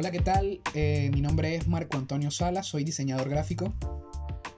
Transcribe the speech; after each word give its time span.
Hola, 0.00 0.12
¿qué 0.12 0.20
tal? 0.20 0.60
Eh, 0.74 1.10
mi 1.12 1.20
nombre 1.20 1.56
es 1.56 1.66
Marco 1.66 1.96
Antonio 1.96 2.30
Sala, 2.30 2.62
soy 2.62 2.84
diseñador 2.84 3.28
gráfico. 3.28 3.74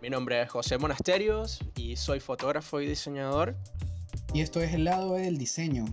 Mi 0.02 0.10
nombre 0.10 0.42
es 0.42 0.50
José 0.50 0.76
Monasterios 0.76 1.60
y 1.76 1.96
soy 1.96 2.20
fotógrafo 2.20 2.78
y 2.82 2.86
diseñador. 2.86 3.56
Y 4.34 4.42
esto 4.42 4.60
es 4.60 4.74
el 4.74 4.84
lado 4.84 5.14
del 5.14 5.38
diseño, 5.38 5.86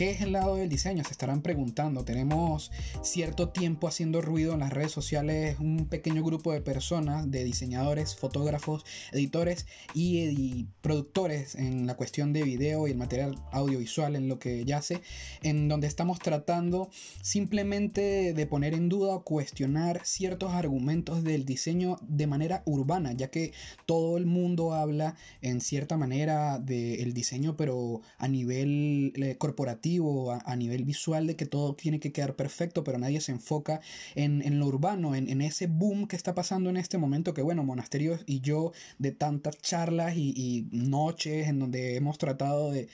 ¿Qué 0.00 0.12
es 0.12 0.22
el 0.22 0.32
lado 0.32 0.56
del 0.56 0.70
diseño? 0.70 1.04
Se 1.04 1.10
estarán 1.10 1.42
preguntando. 1.42 2.06
Tenemos 2.06 2.72
cierto 3.02 3.50
tiempo 3.50 3.86
haciendo 3.86 4.22
ruido 4.22 4.54
en 4.54 4.60
las 4.60 4.72
redes 4.72 4.92
sociales, 4.92 5.58
un 5.60 5.88
pequeño 5.90 6.24
grupo 6.24 6.54
de 6.54 6.62
personas, 6.62 7.30
de 7.30 7.44
diseñadores, 7.44 8.16
fotógrafos, 8.16 8.86
editores 9.12 9.66
y, 9.92 10.68
productores 10.80 11.54
en 11.54 11.86
la 11.86 11.98
cuestión 11.98 12.32
de 12.32 12.42
video 12.44 12.88
y 12.88 12.92
el 12.92 12.96
material 12.96 13.34
audiovisual, 13.52 14.16
en 14.16 14.26
lo 14.26 14.38
que 14.38 14.64
yace, 14.64 15.02
en 15.42 15.68
donde 15.68 15.86
estamos 15.86 16.18
tratando 16.18 16.88
simplemente 17.20 18.32
de 18.32 18.46
poner 18.46 18.72
en 18.72 18.88
duda 18.88 19.16
o 19.16 19.22
cuestionar 19.22 20.00
ciertos 20.04 20.54
argumentos 20.54 21.22
del 21.24 21.44
diseño 21.44 21.98
de 22.00 22.26
manera 22.26 22.62
urbana, 22.64 23.12
ya 23.12 23.28
que 23.28 23.52
todo 23.84 24.16
el 24.16 24.24
mundo 24.24 24.72
habla 24.72 25.16
en 25.42 25.60
cierta 25.60 25.98
manera 25.98 26.58
del 26.58 27.12
diseño, 27.12 27.54
pero 27.58 28.00
a 28.16 28.26
nivel 28.26 29.12
eh, 29.16 29.36
corporativo 29.36 29.89
a, 29.98 30.56
nivel 30.56 30.84
visual 30.84 31.26
de 31.26 31.36
que 31.36 31.46
todo 31.46 31.74
tiene 31.74 32.00
que 32.00 32.12
quedar 32.12 32.36
perfecto, 32.36 32.84
pero 32.84 32.98
nadie 32.98 33.20
se 33.20 33.32
enfoca 33.32 33.80
en, 34.14 34.58
lo 34.58 34.66
urbano, 34.66 35.14
en, 35.14 35.40
ese 35.40 35.66
boom 35.66 36.06
que 36.06 36.16
está 36.16 36.34
pasando 36.34 36.70
en 36.70 36.76
este 36.76 36.98
momento, 36.98 37.34
que 37.34 37.42
bueno, 37.42 37.64
Monasterios 37.64 38.22
y 38.26 38.40
yo 38.40 38.72
de 38.98 39.12
tantas 39.12 39.58
charlas 39.58 40.16
y, 40.16 40.68
noches 40.70 41.48
en 41.48 41.58
donde 41.58 41.96
hemos 41.96 42.18
tratado 42.18 42.70
de, 42.70 42.88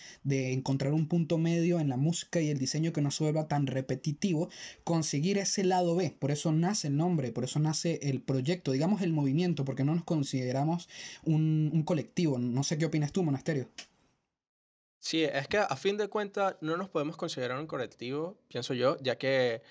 encontrar 0.52 0.92
un 0.92 1.06
punto 1.06 1.38
medio 1.38 1.80
en 1.80 1.88
la 1.88 1.96
música 1.96 2.40
y 2.40 2.48
el 2.48 2.58
diseño 2.58 2.92
que 2.92 3.02
no 3.02 3.10
se 3.10 3.24
vuelva 3.24 3.48
tan 3.48 3.66
repetitivo, 3.66 4.48
conseguir 4.84 5.38
ese 5.38 5.64
lado 5.64 5.96
B, 5.96 6.14
por 6.18 6.30
eso 6.30 6.52
nace 6.52 6.88
el 6.88 6.96
nombre, 6.96 7.32
por 7.32 7.44
eso 7.44 7.58
nace 7.58 7.98
el 8.02 8.20
proyecto, 8.22 8.72
digamos 8.72 9.02
el 9.02 9.12
movimiento, 9.12 9.64
porque 9.64 9.84
no 9.84 9.94
nos 9.94 10.04
consideramos 10.04 10.88
un 11.24 11.82
colectivo. 11.84 12.38
No 12.38 12.62
sé 12.62 12.78
qué 12.78 12.86
opinas 12.86 13.12
tú, 13.12 13.22
Monasterio. 13.22 13.68
Sí, 14.98 15.22
es 15.24 15.46
que 15.48 15.58
a 15.58 15.76
fin 15.76 15.96
de 15.96 16.08
cuentas 16.08 16.56
no 16.60 16.76
nos 16.76 16.88
podemos 16.88 17.16
considerar 17.16 17.58
un 17.58 17.66
colectivo, 17.66 18.36
pienso 18.48 18.74
yo, 18.74 18.96
ya 19.00 19.16
que 19.16 19.62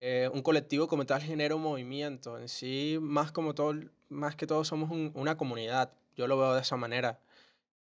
eh, 0.00 0.28
un 0.32 0.42
colectivo 0.42 0.88
como 0.88 1.06
tal 1.06 1.22
genera 1.22 1.54
un 1.56 1.62
movimiento. 1.62 2.38
En 2.38 2.48
sí, 2.48 2.98
más, 3.00 3.32
como 3.32 3.54
todo, 3.54 3.74
más 4.08 4.36
que 4.36 4.46
todo 4.46 4.64
somos 4.64 4.90
una 5.14 5.36
comunidad. 5.36 5.92
Yo 6.14 6.26
lo 6.26 6.38
veo 6.38 6.54
de 6.54 6.60
esa 6.62 6.76
manera. 6.76 7.20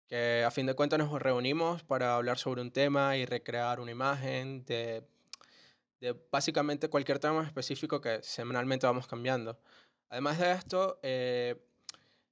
Que 0.07 0.43
a 0.45 0.51
fin 0.51 0.65
de 0.67 0.75
cuentas 0.75 0.99
nos 0.99 1.21
reunimos 1.21 1.83
para 1.83 2.15
hablar 2.15 2.37
sobre 2.37 2.61
un 2.61 2.71
tema 2.71 3.17
y 3.17 3.25
recrear 3.25 3.79
una 3.79 3.91
imagen 3.91 4.65
de, 4.65 5.03
de 5.99 6.15
básicamente 6.31 6.89
cualquier 6.89 7.19
tema 7.19 7.43
específico 7.43 8.01
que 8.01 8.21
semanalmente 8.23 8.87
vamos 8.87 9.07
cambiando. 9.07 9.59
Además 10.09 10.39
de 10.39 10.51
esto, 10.51 10.99
eh, 11.03 11.55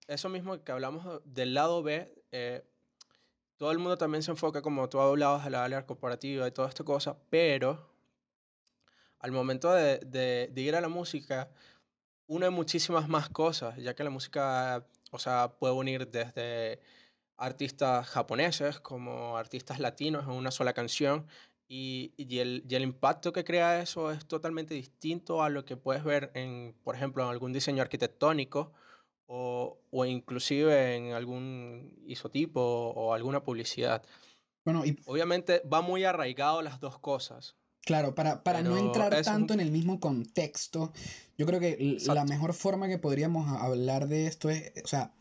eso 0.08 0.30
mismo 0.30 0.64
que 0.64 0.72
hablamos 0.72 1.22
del 1.26 1.54
lado 1.54 1.84
B, 1.84 2.14
eh, 2.32 2.64
todo 3.64 3.72
el 3.72 3.80
mundo 3.80 3.98
también 3.98 4.22
se 4.22 4.30
enfoca, 4.30 4.62
como 4.62 4.90
tú 4.90 5.00
hablabas, 5.00 5.46
de 5.46 5.50
la 5.50 5.64
área 5.64 5.86
corporativa 5.86 6.46
y 6.46 6.52
toda 6.52 6.68
esta 6.68 6.84
cosa, 6.84 7.16
pero 7.30 7.90
al 9.20 9.32
momento 9.32 9.72
de, 9.72 10.00
de, 10.54 10.62
ir 10.62 10.76
a 10.76 10.82
la 10.82 10.90
música, 10.90 11.50
une 12.28 12.50
muchísimas 12.50 13.08
más 13.08 13.30
cosas, 13.30 13.78
ya 13.78 13.96
que 13.96 14.04
la 14.04 14.10
música, 14.10 14.86
o 15.12 15.18
sea, 15.18 15.54
puede 15.60 15.74
unir 15.76 16.12
desde 16.12 16.82
artistas 17.38 18.06
japoneses 18.10 18.82
como 18.82 19.38
artistas 19.38 19.80
latinos 19.80 20.26
en 20.26 20.32
una 20.32 20.52
sola 20.52 20.74
canción 20.74 21.26
y, 21.66 22.12
y, 22.18 22.40
el, 22.40 22.66
y, 22.68 22.76
el, 22.76 22.84
impacto 22.84 23.32
que 23.32 23.46
crea 23.46 23.82
eso 23.82 24.12
es 24.12 24.26
totalmente 24.26 24.74
distinto 24.74 25.42
a 25.42 25.48
lo 25.48 25.64
que 25.64 25.78
puedes 25.78 26.04
ver 26.04 26.32
en, 26.34 26.76
por 26.84 26.98
ejemplo, 26.98 27.24
en 27.24 27.30
algún 27.30 27.54
diseño 27.54 27.82
arquitectónico 27.82 28.74
o, 29.28 29.80
o 29.92 30.06
inclusive 30.06 30.96
en 30.96 31.14
algún 31.14 31.94
isotipo 32.08 32.62
o 32.62 33.14
alguna 33.14 33.44
publicidad. 33.44 34.04
Bueno, 34.66 34.86
y 34.86 34.98
obviamente 35.06 35.62
va 35.72 35.82
muy 35.82 36.04
arraigado 36.04 36.62
las 36.62 36.80
dos 36.80 37.00
cosas. 37.00 37.56
Claro, 37.86 38.16
para, 38.16 38.44
para 38.44 38.62
no 38.62 38.78
entrar 38.78 39.22
tanto 39.24 39.54
en 39.54 39.60
el 39.60 39.70
mismo 39.70 40.00
contexto, 40.00 40.94
yo 41.38 41.46
creo 41.46 41.60
que 41.60 41.98
la 42.06 42.24
mejor 42.24 42.54
forma 42.54 42.88
que 42.88 42.98
podríamos 42.98 43.46
hablar 43.62 44.08
de 44.08 44.28
esto 44.28 44.50
es, 44.50 44.72
o 44.84 44.88
sea, 44.88 45.14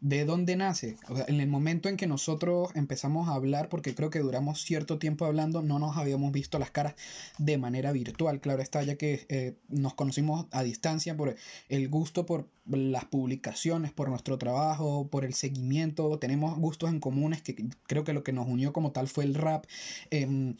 ¿De 0.00 0.24
dónde 0.24 0.54
nace? 0.54 0.96
O 1.08 1.16
sea, 1.16 1.24
en 1.26 1.40
el 1.40 1.48
momento 1.48 1.88
en 1.88 1.96
que 1.96 2.06
nosotros 2.06 2.70
empezamos 2.76 3.28
a 3.28 3.34
hablar, 3.34 3.68
porque 3.68 3.96
creo 3.96 4.10
que 4.10 4.20
duramos 4.20 4.62
cierto 4.62 4.98
tiempo 5.00 5.24
hablando, 5.24 5.60
no 5.60 5.80
nos 5.80 5.96
habíamos 5.96 6.30
visto 6.30 6.60
las 6.60 6.70
caras 6.70 6.94
de 7.38 7.58
manera 7.58 7.90
virtual, 7.90 8.40
claro 8.40 8.62
está, 8.62 8.80
ya 8.84 8.94
que 8.94 9.26
eh, 9.28 9.56
nos 9.68 9.94
conocimos 9.94 10.46
a 10.52 10.62
distancia 10.62 11.16
por 11.16 11.34
el 11.68 11.88
gusto 11.88 12.26
por 12.26 12.48
las 12.66 13.06
publicaciones, 13.06 13.90
por 13.92 14.08
nuestro 14.08 14.38
trabajo, 14.38 15.08
por 15.10 15.24
el 15.24 15.34
seguimiento, 15.34 16.16
tenemos 16.20 16.56
gustos 16.58 16.90
en 16.90 17.00
comunes, 17.00 17.42
que 17.42 17.56
creo 17.88 18.04
que 18.04 18.12
lo 18.12 18.22
que 18.22 18.32
nos 18.32 18.46
unió 18.46 18.72
como 18.72 18.92
tal 18.92 19.08
fue 19.08 19.24
el 19.24 19.34
rap, 19.34 19.64
em, 20.10 20.54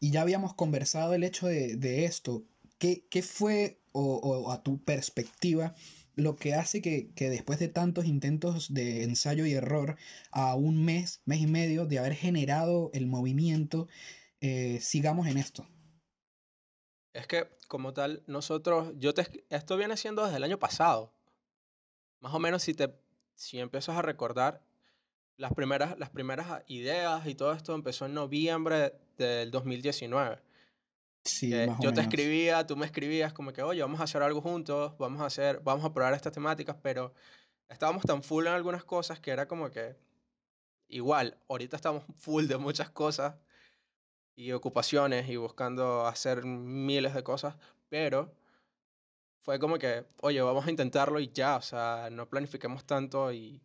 y 0.00 0.10
ya 0.10 0.22
habíamos 0.22 0.54
conversado 0.54 1.14
el 1.14 1.22
hecho 1.22 1.46
de, 1.46 2.04
esto. 2.06 2.42
¿Qué, 2.78 3.04
qué 3.08 3.22
fue, 3.22 3.78
o 3.92 4.50
a 4.50 4.62
tu 4.62 4.82
perspectiva, 4.82 5.74
lo 6.16 6.36
que 6.36 6.54
hace 6.54 6.82
que, 6.82 7.10
después 7.16 7.58
de 7.58 7.68
tantos 7.68 8.04
intentos 8.04 8.72
de 8.72 9.04
ensayo 9.04 9.46
y 9.46 9.52
error, 9.52 9.96
a 10.30 10.54
un 10.54 10.84
mes, 10.84 11.22
mes 11.24 11.40
y 11.40 11.46
medio 11.46 11.86
de 11.86 11.98
haber 11.98 12.14
generado 12.14 12.90
el 12.92 13.06
movimiento, 13.06 13.88
eh, 14.40 14.78
sigamos 14.80 15.26
en 15.26 15.38
esto. 15.38 15.66
Es 17.12 17.26
que, 17.26 17.48
como 17.68 17.92
tal, 17.92 18.22
nosotros, 18.26 18.92
yo 18.98 19.14
te, 19.14 19.44
esto 19.50 19.76
viene 19.76 19.96
siendo 19.96 20.24
desde 20.24 20.36
el 20.36 20.44
año 20.44 20.58
pasado. 20.58 21.12
Más 22.20 22.34
o 22.34 22.38
menos 22.38 22.62
si 22.62 22.74
te, 22.74 22.94
si 23.34 23.58
empiezas 23.58 23.96
a 23.96 24.02
recordar, 24.02 24.62
las 25.36 25.54
primeras, 25.54 25.98
las 25.98 26.10
primeras 26.10 26.62
ideas 26.66 27.26
y 27.26 27.34
todo 27.34 27.52
esto 27.52 27.74
empezó 27.74 28.06
en 28.06 28.14
noviembre 28.14 28.92
del 29.16 29.50
2019 29.50 30.49
yo 31.80 31.92
te 31.92 32.00
escribía, 32.00 32.66
tú 32.66 32.76
me 32.76 32.86
escribías 32.86 33.32
como 33.32 33.52
que, 33.52 33.62
oye, 33.62 33.82
vamos 33.82 34.00
a 34.00 34.04
hacer 34.04 34.22
algo 34.22 34.40
juntos, 34.40 34.96
vamos 34.98 35.20
a 35.20 35.26
hacer, 35.26 35.60
vamos 35.60 35.84
a 35.84 35.92
probar 35.92 36.14
estas 36.14 36.32
temáticas, 36.32 36.76
pero 36.82 37.12
estábamos 37.68 38.04
tan 38.04 38.22
full 38.22 38.46
en 38.46 38.52
algunas 38.52 38.84
cosas 38.84 39.20
que 39.20 39.30
era 39.30 39.46
como 39.46 39.70
que 39.70 39.96
igual, 40.88 41.38
ahorita 41.48 41.76
estamos 41.76 42.04
full 42.18 42.46
de 42.46 42.58
muchas 42.58 42.90
cosas 42.90 43.34
y 44.34 44.52
ocupaciones 44.52 45.28
y 45.28 45.36
buscando 45.36 46.06
hacer 46.06 46.44
miles 46.44 47.14
de 47.14 47.22
cosas, 47.22 47.56
pero 47.88 48.34
fue 49.42 49.58
como 49.58 49.78
que, 49.78 50.06
oye, 50.22 50.40
vamos 50.40 50.66
a 50.66 50.70
intentarlo 50.70 51.20
y 51.20 51.30
ya, 51.32 51.56
o 51.56 51.62
sea, 51.62 52.08
no 52.10 52.28
planifiquemos 52.28 52.84
tanto 52.84 53.32
y 53.32 53.60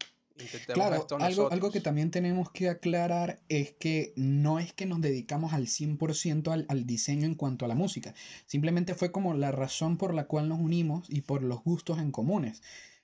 claro, 0.73 1.07
algo, 1.19 1.51
algo 1.51 1.71
que 1.71 1.81
también 1.81 2.11
tenemos 2.11 2.51
que 2.51 2.69
aclarar 2.69 3.39
es 3.49 3.71
que 3.71 4.13
no 4.15 4.59
es 4.59 4.73
que 4.73 4.85
nos 4.85 5.01
dedicamos 5.01 5.53
al 5.53 5.67
100% 5.67 6.51
al, 6.51 6.65
al 6.69 6.85
diseño 6.85 7.25
en 7.25 7.35
cuanto 7.35 7.65
a 7.65 7.67
la 7.67 7.75
música, 7.75 8.13
simplemente 8.45 8.95
fue 8.95 9.11
como 9.11 9.33
la 9.33 9.51
razón 9.51 9.97
por 9.97 10.13
la 10.13 10.25
cual 10.25 10.49
nos 10.49 10.59
unimos 10.59 11.09
y 11.09 11.21
por 11.21 11.43
los 11.43 11.63
gustos 11.63 11.99
en 11.99 12.11
comunes. 12.11 12.61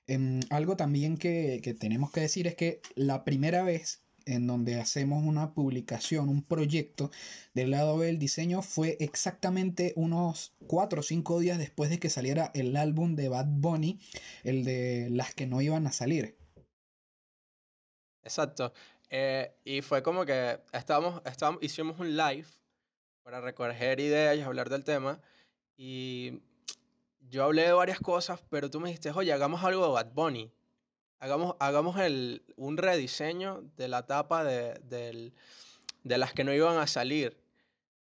Em, 0.08 0.42
algo 0.50 0.76
también 0.76 1.18
que, 1.18 1.62
que 1.64 1.74
tenemos 1.74 2.12
que 2.12 2.22
decir 2.22 2.48
es 2.48 2.56
que 2.56 2.82
la 2.96 3.24
primera 3.24 3.64
vez 3.64 4.02
en 4.26 4.48
donde 4.48 4.80
hacemos 4.80 5.24
una 5.24 5.54
publicación, 5.54 6.30
un 6.30 6.44
proyecto 6.44 7.12
del 7.54 7.72
lado 7.72 8.00
del 8.00 8.20
diseño 8.20 8.62
fue 8.62 8.98
exactamente 9.00 9.94
unos 9.96 10.54
4 10.68 11.00
o 11.00 11.04
5 11.04 11.40
días 11.40 11.58
después 11.58 11.90
de 11.90 12.00
que 12.00 12.10
saliera 12.10 12.52
el 12.54 12.76
álbum 12.76 13.16
de 13.16 13.30
Bad 13.30 13.48
Bunny, 13.48 14.00
el 14.44 14.64
de 14.64 15.10
las 15.12 15.34
que 15.34 15.48
no 15.48 15.62
iban 15.62 15.88
a 15.88 15.92
salir. 15.92 16.36
Exacto. 18.24 18.74
Eh, 19.10 19.54
y 19.66 19.82
fue 19.82 20.02
como 20.02 20.26
que 20.26 20.60
estábamos, 20.72 21.22
estábamos, 21.26 21.62
hicimos 21.62 22.00
un 22.00 22.16
live 22.16 22.48
para 23.24 23.42
recoger 23.42 24.00
ideas 24.00 24.38
y 24.38 24.42
hablar 24.42 24.70
del 24.70 24.84
tema. 24.84 25.20
Y 25.76 26.42
yo 27.30 27.44
hablé 27.44 27.64
de 27.64 27.74
varias 27.74 28.00
cosas, 28.00 28.42
pero 28.50 28.70
tú 28.70 28.80
me 28.80 28.90
dijiste, 28.90 29.12
oye, 29.12 29.34
hagamos 29.34 29.64
algo 29.64 29.86
de 29.86 29.92
Bad 29.92 30.14
Bunny. 30.14 30.52
Hagamos, 31.20 31.56
hagamos 31.60 32.00
el, 32.00 32.44
un 32.56 32.78
rediseño 32.78 33.62
de 33.76 33.88
la 33.88 34.08
tapa 34.08 34.44
de, 34.44 34.80
del, 34.84 35.34
de 36.04 36.18
las 36.18 36.34
que 36.34 36.44
no 36.44 36.54
iban 36.54 36.78
a 36.78 36.88
salir. 36.88 37.38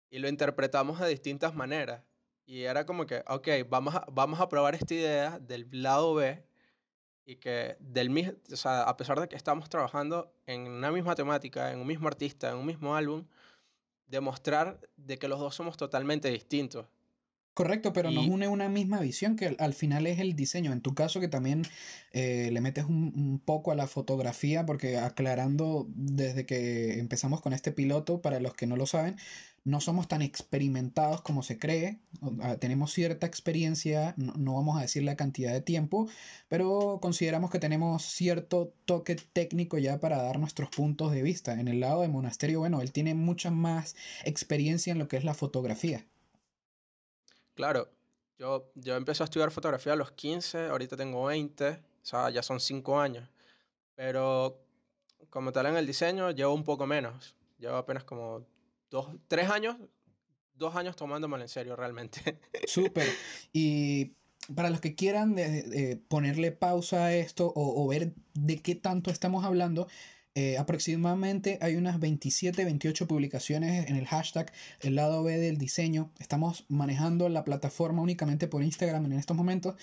Y 0.09 0.19
lo 0.19 0.29
interpretamos 0.29 0.99
de 0.99 1.09
distintas 1.09 1.55
maneras. 1.55 2.03
Y 2.45 2.63
era 2.63 2.85
como 2.85 3.05
que, 3.05 3.23
ok, 3.27 3.47
vamos 3.67 3.95
a, 3.95 4.05
vamos 4.11 4.39
a 4.39 4.49
probar 4.49 4.73
esta 4.73 4.93
idea 4.93 5.39
del 5.39 5.67
lado 5.71 6.13
B 6.15 6.43
y 7.29 7.35
que 7.35 7.77
del 7.79 8.09
mismo, 8.09 8.33
o 8.51 8.55
sea, 8.55 8.81
a 8.81 8.97
pesar 8.97 9.19
de 9.19 9.29
que 9.29 9.35
estamos 9.35 9.69
trabajando 9.69 10.33
en 10.47 10.61
una 10.61 10.91
misma 10.91 11.13
temática, 11.13 11.71
en 11.71 11.79
un 11.79 11.85
mismo 11.85 12.07
artista, 12.07 12.49
en 12.49 12.57
un 12.57 12.65
mismo 12.65 12.95
álbum, 12.95 13.23
demostrar 14.07 14.79
de 14.97 15.19
que 15.19 15.27
los 15.27 15.39
dos 15.39 15.53
somos 15.53 15.77
totalmente 15.77 16.31
distintos. 16.31 16.87
Correcto, 17.53 17.93
pero 17.93 18.09
nos 18.09 18.25
une 18.25 18.47
una 18.47 18.67
misma 18.67 18.99
visión 18.99 19.35
que 19.35 19.55
al 19.59 19.73
final 19.75 20.07
es 20.07 20.19
el 20.19 20.35
diseño. 20.35 20.71
En 20.71 20.81
tu 20.81 20.95
caso 20.95 21.19
que 21.19 21.27
también 21.27 21.63
eh, 22.13 22.49
le 22.51 22.61
metes 22.61 22.85
un, 22.85 23.13
un, 23.15 23.39
poco 23.39 23.71
a 23.71 23.75
la 23.75 23.85
fotografía, 23.85 24.65
porque 24.65 24.97
aclarando 24.97 25.85
desde 25.89 26.47
que 26.47 26.99
empezamos 26.99 27.41
con 27.41 27.53
este 27.53 27.71
piloto, 27.71 28.21
para 28.21 28.39
los 28.39 28.55
que 28.55 28.65
no 28.65 28.75
lo 28.75 28.87
saben, 28.87 29.17
no 29.63 29.81
somos 29.81 30.07
tan 30.07 30.21
experimentados 30.21 31.21
como 31.21 31.43
se 31.43 31.57
cree, 31.57 31.99
tenemos 32.59 32.91
cierta 32.93 33.27
experiencia, 33.27 34.13
no, 34.17 34.53
vamos 34.53 34.77
a 34.77 34.81
decir 34.81 35.03
la 35.03 35.15
cantidad 35.15 35.51
de 35.51 35.61
tiempo, 35.61 36.07
pero 36.47 36.99
consideramos 37.01 37.51
que 37.51 37.59
tenemos 37.59 38.03
cierto 38.03 38.73
toque 38.85 39.15
técnico 39.15 39.77
ya 39.77 39.99
para 39.99 40.21
dar 40.21 40.39
nuestros 40.39 40.69
puntos 40.69 41.11
de 41.11 41.21
vista. 41.21 41.53
En 41.59 41.67
el 41.67 41.79
lado 41.79 42.01
de 42.01 42.07
monasterio, 42.07 42.59
bueno, 42.59 42.81
él 42.81 42.91
tiene 42.91 43.13
mucha 43.13 43.51
más 43.51 43.95
experiencia 44.23 44.91
en 44.91 44.99
lo 44.99 45.07
que 45.07 45.17
es 45.17 45.23
la 45.23 45.33
fotografía. 45.33 46.05
Claro, 47.53 47.89
yo, 48.37 48.71
yo 48.75 48.95
empecé 48.95 49.23
a 49.23 49.25
estudiar 49.25 49.51
fotografía 49.51 49.93
a 49.93 49.97
los 49.97 50.11
15, 50.11 50.67
ahorita 50.67 50.95
tengo 50.95 51.25
20, 51.25 51.69
o 51.69 51.77
sea, 52.01 52.29
ya 52.29 52.41
son 52.41 52.59
5 52.59 52.99
años, 52.99 53.29
pero 53.95 54.61
como 55.29 55.51
tal 55.51 55.67
en 55.67 55.75
el 55.75 55.85
diseño 55.85 56.31
llevo 56.31 56.53
un 56.53 56.63
poco 56.63 56.87
menos, 56.87 57.35
llevo 57.57 57.75
apenas 57.75 58.05
como 58.05 58.45
dos, 58.89 59.15
tres 59.27 59.49
años, 59.49 59.77
dos 60.53 60.75
años 60.75 60.95
tomándomelo 60.95 61.43
en 61.43 61.49
serio 61.49 61.75
realmente. 61.75 62.39
Súper. 62.67 63.07
Y 63.53 64.13
para 64.55 64.69
los 64.69 64.81
que 64.81 64.95
quieran 64.95 65.35
ponerle 66.07 66.51
pausa 66.51 67.05
a 67.05 67.13
esto 67.13 67.51
o, 67.55 67.87
ver 67.87 68.13
de 68.33 68.61
qué 68.61 68.75
tanto 68.75 69.11
estamos 69.11 69.45
hablando, 69.45 69.87
eh, 70.35 70.57
aproximadamente 70.57 71.57
hay 71.61 71.75
unas 71.75 71.99
27, 71.99 72.63
28 72.63 73.07
publicaciones 73.07 73.89
en 73.89 73.95
el 73.95 74.07
hashtag 74.07 74.51
el 74.79 74.95
lado 74.95 75.23
B 75.23 75.37
del 75.37 75.57
diseño. 75.57 76.11
Estamos 76.19 76.65
manejando 76.69 77.29
la 77.29 77.43
plataforma 77.43 78.01
únicamente 78.01 78.47
por 78.47 78.63
Instagram 78.63 79.05
en 79.05 79.13
estos 79.13 79.35
momentos, 79.35 79.75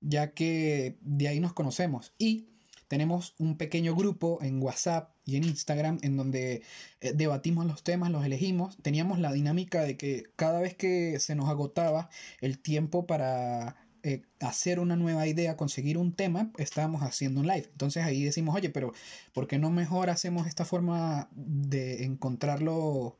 ya 0.00 0.32
que 0.34 0.98
de 1.00 1.28
ahí 1.28 1.40
nos 1.40 1.52
conocemos. 1.52 2.14
Y 2.18 2.48
tenemos 2.88 3.34
un 3.38 3.56
pequeño 3.56 3.94
grupo 3.94 4.38
en 4.42 4.62
WhatsApp 4.62 5.11
y 5.24 5.36
en 5.36 5.44
Instagram 5.44 5.98
en 6.02 6.16
donde 6.16 6.62
eh, 7.00 7.12
debatimos 7.14 7.66
los 7.66 7.82
temas, 7.82 8.10
los 8.10 8.24
elegimos. 8.24 8.76
Teníamos 8.82 9.18
la 9.18 9.32
dinámica 9.32 9.82
de 9.82 9.96
que 9.96 10.24
cada 10.36 10.60
vez 10.60 10.74
que 10.74 11.18
se 11.20 11.34
nos 11.34 11.48
agotaba 11.48 12.10
el 12.40 12.58
tiempo 12.58 13.06
para 13.06 13.76
eh, 14.02 14.22
hacer 14.40 14.80
una 14.80 14.96
nueva 14.96 15.28
idea, 15.28 15.56
conseguir 15.56 15.96
un 15.96 16.12
tema, 16.12 16.50
estábamos 16.58 17.02
haciendo 17.02 17.40
un 17.40 17.46
live. 17.46 17.68
Entonces 17.70 18.04
ahí 18.04 18.24
decimos, 18.24 18.54
oye, 18.54 18.68
pero 18.70 18.92
¿por 19.32 19.46
qué 19.46 19.58
no 19.58 19.70
mejor 19.70 20.10
hacemos 20.10 20.46
esta 20.48 20.64
forma 20.64 21.28
de 21.32 22.04
encontrarlo 22.04 23.16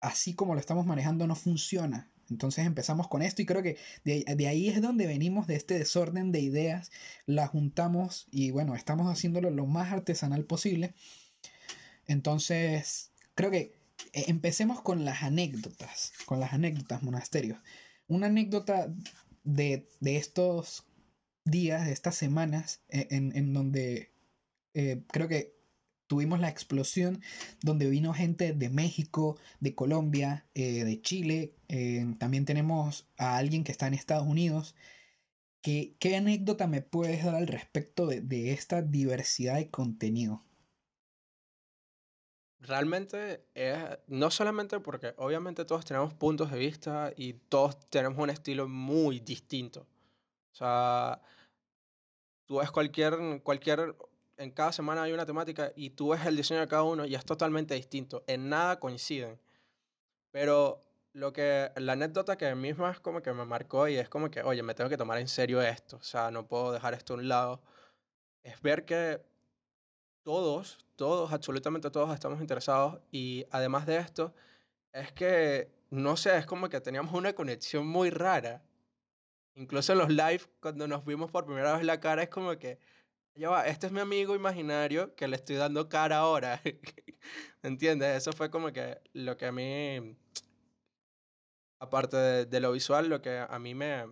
así 0.00 0.34
como 0.34 0.54
lo 0.54 0.60
estamos 0.60 0.84
manejando? 0.84 1.26
No 1.28 1.36
funciona. 1.36 2.10
Entonces 2.30 2.66
empezamos 2.66 3.08
con 3.08 3.22
esto 3.22 3.42
y 3.42 3.46
creo 3.46 3.62
que 3.62 3.76
de, 4.04 4.46
ahí 4.46 4.68
es 4.68 4.82
donde 4.82 5.06
venimos, 5.06 5.46
de 5.46 5.56
este 5.56 5.78
desorden 5.78 6.32
de 6.32 6.40
ideas, 6.40 6.90
la 7.26 7.46
juntamos 7.46 8.26
y 8.30 8.50
bueno, 8.50 8.74
estamos 8.74 9.10
haciéndolo 9.10 9.50
lo 9.50 9.66
más 9.66 9.92
artesanal 9.92 10.44
posible. 10.44 10.94
Entonces, 12.06 13.12
creo 13.34 13.50
que 13.50 13.72
eh, 14.12 14.24
empecemos 14.28 14.80
con 14.82 15.04
las 15.04 15.22
anécdotas, 15.22 16.12
con 16.26 16.40
las 16.40 16.52
anécdotas 16.52 17.02
monasterios. 17.02 17.58
Una 18.06 18.26
anécdota 18.26 18.92
de, 19.44 19.86
estos 20.00 20.86
días, 21.44 21.86
de 21.86 21.92
estas 21.92 22.14
semanas, 22.14 22.82
e, 22.88 23.08
en, 23.10 23.52
donde 23.52 24.12
eh, 24.74 25.02
creo 25.08 25.28
que 25.28 25.57
tuvimos 26.08 26.40
la 26.40 26.48
explosión 26.48 27.22
donde 27.62 27.88
vino 27.88 28.12
gente 28.12 28.52
de 28.52 28.70
México, 28.70 29.38
de 29.60 29.74
Colombia, 29.74 30.46
eh, 30.54 30.84
de 30.84 31.00
Chile. 31.00 31.54
Eh, 31.68 32.14
también 32.18 32.44
tenemos 32.44 33.06
a 33.16 33.36
alguien 33.36 33.62
que 33.62 33.70
está 33.70 33.86
en 33.86 33.94
Estados 33.94 34.26
Unidos. 34.26 34.74
¿Qué, 35.62 35.94
qué 36.00 36.16
anécdota 36.16 36.66
me 36.66 36.82
puedes 36.82 37.24
dar 37.24 37.36
al 37.36 37.46
respecto 37.46 38.06
de, 38.06 38.52
esta 38.52 38.82
diversidad 38.82 39.56
de 39.56 39.70
contenido? 39.70 40.42
Realmente 42.60 43.44
es 43.54 43.78
no 44.08 44.30
solamente 44.30 44.80
porque 44.80 45.14
obviamente 45.16 45.64
todos 45.64 45.84
tenemos 45.84 46.14
puntos 46.14 46.50
de 46.50 46.58
vista 46.58 47.12
y 47.16 47.34
todos 47.34 47.78
tenemos 47.88 48.18
un 48.18 48.30
estilo 48.30 48.66
muy 48.66 49.20
distinto. 49.20 49.86
O 50.52 50.56
sea, 50.56 51.20
tú 52.46 52.56
ves 52.56 52.70
cualquier, 52.70 53.42
cualquier 53.42 53.94
en 54.38 54.52
cada 54.52 54.72
semana 54.72 55.02
hay 55.02 55.12
una 55.12 55.26
temática 55.26 55.72
y 55.76 55.90
tú 55.90 56.10
ves 56.10 56.24
el 56.24 56.36
diseño 56.36 56.60
de 56.60 56.68
cada 56.68 56.84
uno 56.84 57.04
y 57.04 57.14
es 57.14 57.24
totalmente 57.24 57.74
distinto. 57.74 58.24
En 58.26 58.48
nada 58.48 58.78
coinciden. 58.78 59.38
Pero 60.30 60.80
lo 61.12 61.32
que, 61.32 61.70
la 61.76 61.94
anécdota 61.94 62.38
que 62.38 62.54
misma 62.54 62.92
es 62.92 63.00
como 63.00 63.20
que 63.20 63.32
me 63.32 63.44
marcó 63.44 63.88
y 63.88 63.96
es 63.96 64.08
como 64.08 64.30
que, 64.30 64.42
oye, 64.42 64.62
me 64.62 64.74
tengo 64.74 64.88
que 64.88 64.96
tomar 64.96 65.18
en 65.18 65.28
serio 65.28 65.60
esto. 65.60 65.96
O 65.96 66.02
sea, 66.02 66.30
no 66.30 66.46
puedo 66.46 66.72
dejar 66.72 66.94
esto 66.94 67.14
a 67.14 67.16
un 67.16 67.28
lado. 67.28 67.60
Es 68.44 68.60
ver 68.62 68.84
que 68.84 69.20
todos, 70.22 70.78
todos, 70.96 71.32
absolutamente 71.32 71.90
todos 71.90 72.14
estamos 72.14 72.40
interesados 72.40 73.00
y 73.10 73.46
además 73.50 73.86
de 73.86 73.98
esto, 73.98 74.34
es 74.92 75.12
que, 75.12 75.70
no 75.90 76.16
sé, 76.16 76.38
es 76.38 76.46
como 76.46 76.68
que 76.68 76.80
teníamos 76.80 77.12
una 77.14 77.34
conexión 77.34 77.86
muy 77.86 78.10
rara. 78.10 78.62
Incluso 79.56 79.92
en 79.92 79.98
los 79.98 80.10
live, 80.10 80.42
cuando 80.60 80.86
nos 80.86 81.04
vimos 81.04 81.30
por 81.32 81.44
primera 81.44 81.74
vez 81.76 81.84
la 81.84 81.98
cara, 82.00 82.22
es 82.22 82.28
como 82.28 82.56
que 82.58 82.78
ya 83.34 83.50
va, 83.50 83.66
este 83.66 83.86
es 83.86 83.92
mi 83.92 84.00
amigo 84.00 84.34
imaginario 84.34 85.14
que 85.14 85.28
le 85.28 85.36
estoy 85.36 85.56
dando 85.56 85.88
cara 85.88 86.18
ahora. 86.18 86.60
¿Me 86.64 86.72
entiendes? 87.62 88.16
Eso 88.16 88.32
fue 88.32 88.50
como 88.50 88.72
que 88.72 88.98
lo 89.12 89.36
que 89.36 89.46
a 89.46 89.52
mí, 89.52 90.16
aparte 91.78 92.16
de, 92.46 92.60
lo 92.60 92.72
visual, 92.72 93.08
lo 93.08 93.22
que 93.22 93.38
a 93.38 93.58
mí 93.58 93.74
me, 93.74 94.04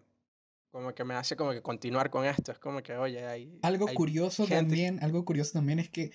como 0.70 0.94
que 0.94 1.04
me 1.04 1.14
hace 1.14 1.36
como 1.36 1.52
que 1.52 1.62
continuar 1.62 2.10
con 2.10 2.24
esto. 2.24 2.52
Es 2.52 2.58
como 2.58 2.82
que, 2.82 2.96
oye, 2.96 3.26
hay... 3.26 3.58
Algo 3.62 3.86
curioso 3.88 4.46
también, 4.46 5.02
algo 5.02 5.24
curioso 5.24 5.54
también 5.54 5.78
es 5.78 5.90
que 5.90 6.12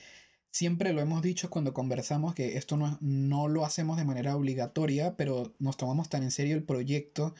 siempre 0.52 0.94
lo 0.94 1.02
hemos 1.02 1.22
dicho 1.22 1.50
cuando 1.50 1.74
conversamos 1.74 2.36
que 2.36 2.58
esto 2.58 2.78
no, 2.78 2.98
no 3.02 3.48
lo 3.48 3.66
hacemos 3.66 3.98
de 3.98 4.06
manera 4.06 4.36
obligatoria, 4.36 5.16
pero 5.16 5.54
nos 5.60 5.78
tomamos 5.78 6.10
tan 6.10 6.24
en 6.24 6.32
serio 6.32 6.56
el 6.56 6.64
proyecto 6.64 7.34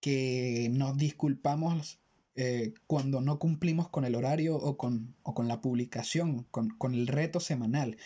que 0.00 0.68
nos 0.72 0.96
disculpamos 0.96 2.00
eh, 2.40 2.72
cuando 2.86 3.20
no 3.20 3.40
cumplimos 3.40 3.88
con 3.88 4.04
el 4.04 4.14
horario 4.14 4.54
o 4.54 4.76
con, 4.76 5.16
o 5.24 5.34
con 5.34 5.48
la 5.48 5.60
publicación, 5.60 6.44
con, 6.52 6.70
con, 6.70 6.94
el 6.94 7.08
reto 7.08 7.40
semanal. 7.40 7.96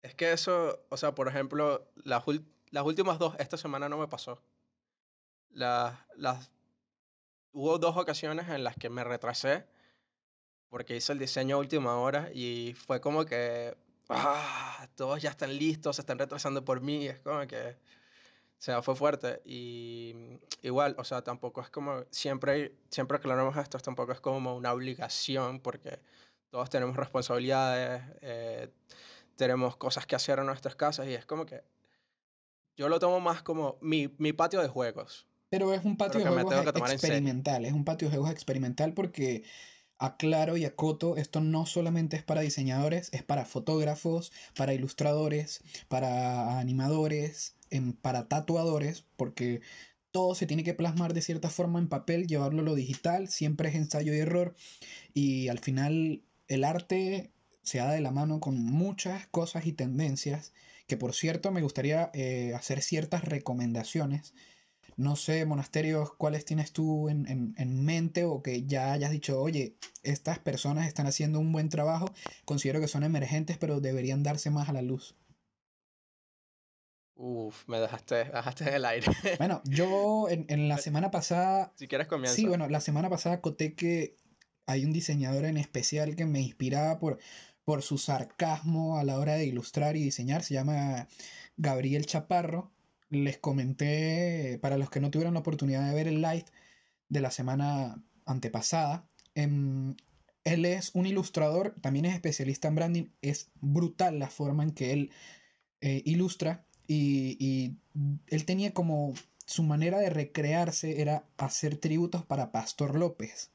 Es 0.00 0.14
que 0.14 0.32
eso, 0.32 0.86
o 0.88 0.96
sea, 0.96 1.14
por 1.14 1.28
ejemplo, 1.28 1.86
las, 1.96 2.24
las 2.70 2.84
últimas 2.86 3.18
dos, 3.18 3.34
esta 3.38 3.58
semana 3.58 3.90
no 3.90 3.98
me 3.98 4.08
pasó. 4.08 4.42
Las, 5.50 5.98
las, 6.16 6.50
hubo 7.52 7.78
dos 7.78 7.98
ocasiones 7.98 8.48
en 8.48 8.64
las 8.64 8.76
que 8.76 8.88
me 8.88 9.04
retrasé 9.04 9.66
porque 10.70 10.96
hice 10.96 11.12
el 11.12 11.18
diseño 11.18 11.56
a 11.56 11.58
última 11.58 11.96
hora 11.96 12.30
y 12.32 12.72
fue 12.72 13.02
como 13.02 13.26
que, 13.26 13.76
ah, 14.08 14.88
todos 14.94 15.20
ya 15.20 15.28
están 15.28 15.54
listos, 15.58 15.96
se 15.96 16.00
están 16.00 16.18
retrasando 16.18 16.64
por 16.64 16.80
mí, 16.80 17.06
es 17.06 17.20
como 17.20 17.46
que 17.46 17.76
sea, 18.60 18.82
fue 18.82 18.96
fuerte 18.96 19.40
y 19.44 20.14
igual, 20.62 20.96
o 20.98 21.04
sea, 21.04 21.22
tampoco 21.22 21.60
es 21.60 21.70
como, 21.70 22.04
siempre, 22.10 22.74
siempre 22.90 23.18
aclaramos 23.18 23.56
esto, 23.56 23.78
tampoco 23.78 24.12
es 24.12 24.20
como 24.20 24.56
una 24.56 24.72
obligación 24.72 25.60
porque 25.60 26.00
todos 26.50 26.68
tenemos 26.68 26.96
responsabilidades, 26.96 28.02
eh, 28.20 28.68
tenemos 29.36 29.76
cosas 29.76 30.06
que 30.06 30.16
hacer 30.16 30.40
en 30.40 30.46
nuestras 30.46 30.74
casas 30.74 31.06
y 31.06 31.14
es 31.14 31.24
como 31.24 31.46
que 31.46 31.62
yo 32.76 32.88
lo 32.88 32.98
tomo 32.98 33.20
más 33.20 33.42
como 33.42 33.78
mi, 33.80 34.14
mi 34.18 34.32
patio 34.32 34.60
de 34.60 34.68
juegos. 34.68 35.26
Pero 35.50 35.72
es 35.72 35.84
un 35.84 35.96
patio 35.96 36.20
de 36.20 36.26
juegos 36.26 36.92
experimental, 36.92 37.64
es 37.64 37.72
un 37.72 37.84
patio 37.84 38.08
de 38.08 38.16
juegos 38.16 38.30
experimental 38.32 38.92
porque 38.92 39.44
aclaro 39.98 40.56
y 40.56 40.64
acoto, 40.64 41.16
esto 41.16 41.40
no 41.40 41.66
solamente 41.66 42.16
es 42.16 42.22
para 42.22 42.40
diseñadores, 42.40 43.08
es 43.12 43.22
para 43.22 43.44
fotógrafos, 43.44 44.32
para 44.56 44.74
ilustradores, 44.74 45.62
para 45.88 46.58
animadores, 46.58 47.56
para 48.00 48.28
tatuadores, 48.28 49.04
porque 49.16 49.60
todo 50.10 50.34
se 50.34 50.46
tiene 50.46 50.64
que 50.64 50.74
plasmar 50.74 51.14
de 51.14 51.22
cierta 51.22 51.50
forma 51.50 51.78
en 51.78 51.88
papel, 51.88 52.26
llevarlo 52.26 52.62
a 52.62 52.64
lo 52.64 52.74
digital, 52.74 53.28
siempre 53.28 53.68
es 53.68 53.74
ensayo 53.74 54.14
y 54.14 54.18
error, 54.18 54.54
y 55.14 55.48
al 55.48 55.58
final 55.58 56.22
el 56.48 56.64
arte 56.64 57.30
se 57.62 57.78
da 57.78 57.92
de 57.92 58.00
la 58.00 58.10
mano 58.10 58.40
con 58.40 58.62
muchas 58.64 59.26
cosas 59.28 59.66
y 59.66 59.72
tendencias, 59.72 60.52
que 60.86 60.96
por 60.96 61.14
cierto 61.14 61.52
me 61.52 61.62
gustaría 61.62 62.10
eh, 62.14 62.52
hacer 62.54 62.82
ciertas 62.82 63.24
recomendaciones. 63.24 64.34
No 64.96 65.14
sé, 65.14 65.44
monasterios, 65.44 66.12
cuáles 66.14 66.44
tienes 66.44 66.72
tú 66.72 67.08
en, 67.08 67.54
en, 67.56 67.84
mente 67.84 68.24
o 68.24 68.42
que 68.42 68.64
ya 68.66 68.92
hayas 68.92 69.12
dicho, 69.12 69.40
oye, 69.40 69.76
estas 70.02 70.40
personas 70.40 70.88
están 70.88 71.06
haciendo 71.06 71.38
un 71.38 71.52
buen 71.52 71.68
trabajo, 71.68 72.06
considero 72.44 72.80
que 72.80 72.88
son 72.88 73.04
emergentes, 73.04 73.58
pero 73.58 73.80
deberían 73.80 74.24
darse 74.24 74.50
más 74.50 74.68
a 74.68 74.72
la 74.72 74.82
luz. 74.82 75.14
Uf, 77.20 77.66
me 77.66 77.80
dejaste, 77.80 78.26
dejaste 78.26 78.68
en 78.68 78.74
el 78.74 78.84
aire. 78.84 79.06
Bueno, 79.38 79.60
yo 79.64 80.28
en, 80.28 80.46
en, 80.48 80.68
la 80.68 80.78
semana 80.78 81.10
pasada... 81.10 81.72
Si 81.74 81.88
quieres 81.88 82.06
comienza. 82.06 82.36
Sí, 82.36 82.46
bueno, 82.46 82.68
la 82.68 82.80
semana 82.80 83.10
pasada 83.10 83.40
conté 83.40 83.74
que 83.74 84.14
hay 84.66 84.84
un 84.84 84.92
diseñador 84.92 85.44
en 85.44 85.56
especial 85.56 86.14
que 86.14 86.26
me 86.26 86.40
inspiraba 86.40 87.00
por, 87.00 87.18
por 87.64 87.82
su 87.82 87.98
sarcasmo 87.98 88.98
a 88.98 89.04
la 89.04 89.18
hora 89.18 89.34
de 89.34 89.46
ilustrar 89.46 89.96
y 89.96 90.04
diseñar. 90.04 90.44
Se 90.44 90.54
llama 90.54 91.08
Gabriel 91.56 92.06
Chaparro. 92.06 92.70
Les 93.10 93.38
comenté, 93.38 94.60
para 94.62 94.78
los 94.78 94.88
que 94.88 95.00
no 95.00 95.10
tuvieron 95.10 95.34
la 95.34 95.40
oportunidad 95.40 95.88
de 95.88 95.94
ver 95.96 96.06
el 96.06 96.22
live 96.22 96.44
de 97.08 97.20
la 97.20 97.32
semana 97.32 98.00
antepasada, 98.26 99.10
em, 99.34 99.96
él 100.44 100.66
es 100.66 100.92
un 100.94 101.06
ilustrador, 101.06 101.74
también 101.80 102.04
es 102.04 102.14
especialista 102.14 102.68
en 102.68 102.74
branding. 102.76 103.04
Es 103.22 103.50
brutal 103.56 104.20
la 104.20 104.30
forma 104.30 104.62
en 104.62 104.70
que 104.70 104.92
él 104.92 105.10
eh, 105.80 106.02
ilustra 106.04 106.67
y, 106.88 107.76
él 108.28 108.44
tenía 108.46 108.72
como 108.72 109.12
su 109.46 109.62
manera 109.62 109.98
de 109.98 110.10
recrearse 110.10 111.00
era 111.00 111.24
hacer 111.36 111.76
tributos 111.76 112.24
para 112.24 112.50
Pastor 112.50 112.96
López. 112.96 113.50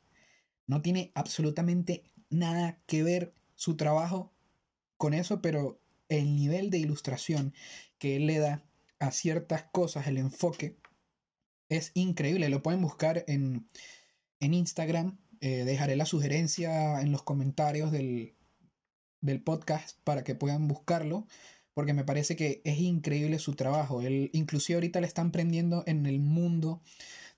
No 0.67 0.81
tiene 0.81 1.11
absolutamente 1.15 2.03
nada 2.29 2.79
que 2.85 3.03
ver 3.03 3.33
su 3.55 3.75
trabajo 3.75 4.31
con 4.97 5.13
eso, 5.13 5.41
pero 5.41 5.79
el 6.09 6.35
nivel 6.35 6.69
de 6.69 6.77
ilustración 6.77 7.53
que 7.97 8.15
él 8.17 8.27
le 8.27 8.39
da 8.39 8.63
a 8.99 9.11
ciertas 9.11 9.63
cosas, 9.63 10.07
el 10.07 10.17
enfoque, 10.17 10.77
es 11.69 11.91
increíble. 11.95 12.49
Lo 12.49 12.63
pueden 12.63 12.81
buscar 12.81 13.25
en, 13.27 13.67
en 14.39 14.53
Instagram. 14.53 15.17
Eh, 15.41 15.65
dejaré 15.65 15.95
la 15.95 16.05
sugerencia 16.05 17.01
en 17.01 17.11
los 17.11 17.23
comentarios 17.23 17.91
del, 17.91 18.35
del 19.21 19.41
podcast 19.41 19.97
para 20.03 20.23
que 20.23 20.35
puedan 20.35 20.67
buscarlo 20.67 21.27
porque 21.73 21.93
me 21.93 22.03
parece 22.03 22.35
que 22.35 22.61
es 22.63 22.79
increíble 22.79 23.39
su 23.39 23.53
trabajo. 23.53 24.01
Él, 24.01 24.29
inclusive 24.33 24.75
ahorita 24.75 25.01
le 25.01 25.07
están 25.07 25.31
prendiendo 25.31 25.83
en 25.87 26.05
el 26.05 26.19
mundo 26.19 26.81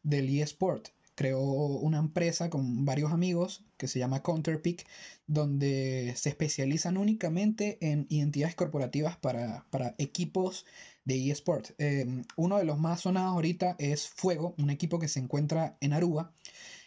del 0.04 0.30
eSport. 0.30 0.90
Creó 1.16 1.42
una 1.42 2.00
empresa 2.00 2.50
con 2.50 2.84
varios 2.84 3.14
amigos 3.14 3.64
que 3.78 3.88
se 3.88 4.00
llama 4.00 4.22
Counterpick, 4.22 4.86
donde 5.28 6.14
se 6.18 6.30
especializan 6.30 6.98
únicamente 6.98 7.78
en 7.80 8.06
identidades 8.10 8.56
corporativas 8.56 9.16
para, 9.18 9.66
equipos 9.98 10.66
de 11.06 11.32
eSport. 11.32 11.70
Em, 11.78 12.26
uno 12.36 12.58
de 12.58 12.66
los 12.66 12.80
más 12.80 13.02
sonados 13.02 13.32
ahorita 13.32 13.76
es 13.80 14.10
Fuego, 14.10 14.56
un 14.58 14.70
equipo 14.70 15.00
que 15.00 15.08
se 15.08 15.20
encuentra 15.20 15.78
en 15.80 15.94
Aruba. 15.94 16.34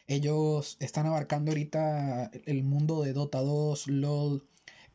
Ellos 0.06 0.76
están 0.80 1.06
abarcando 1.06 1.50
ahorita 1.50 2.30
el 2.46 2.64
mundo 2.64 3.02
de 3.02 3.12
Dota 3.14 3.40
2, 3.40 3.88
LOL, 3.88 4.46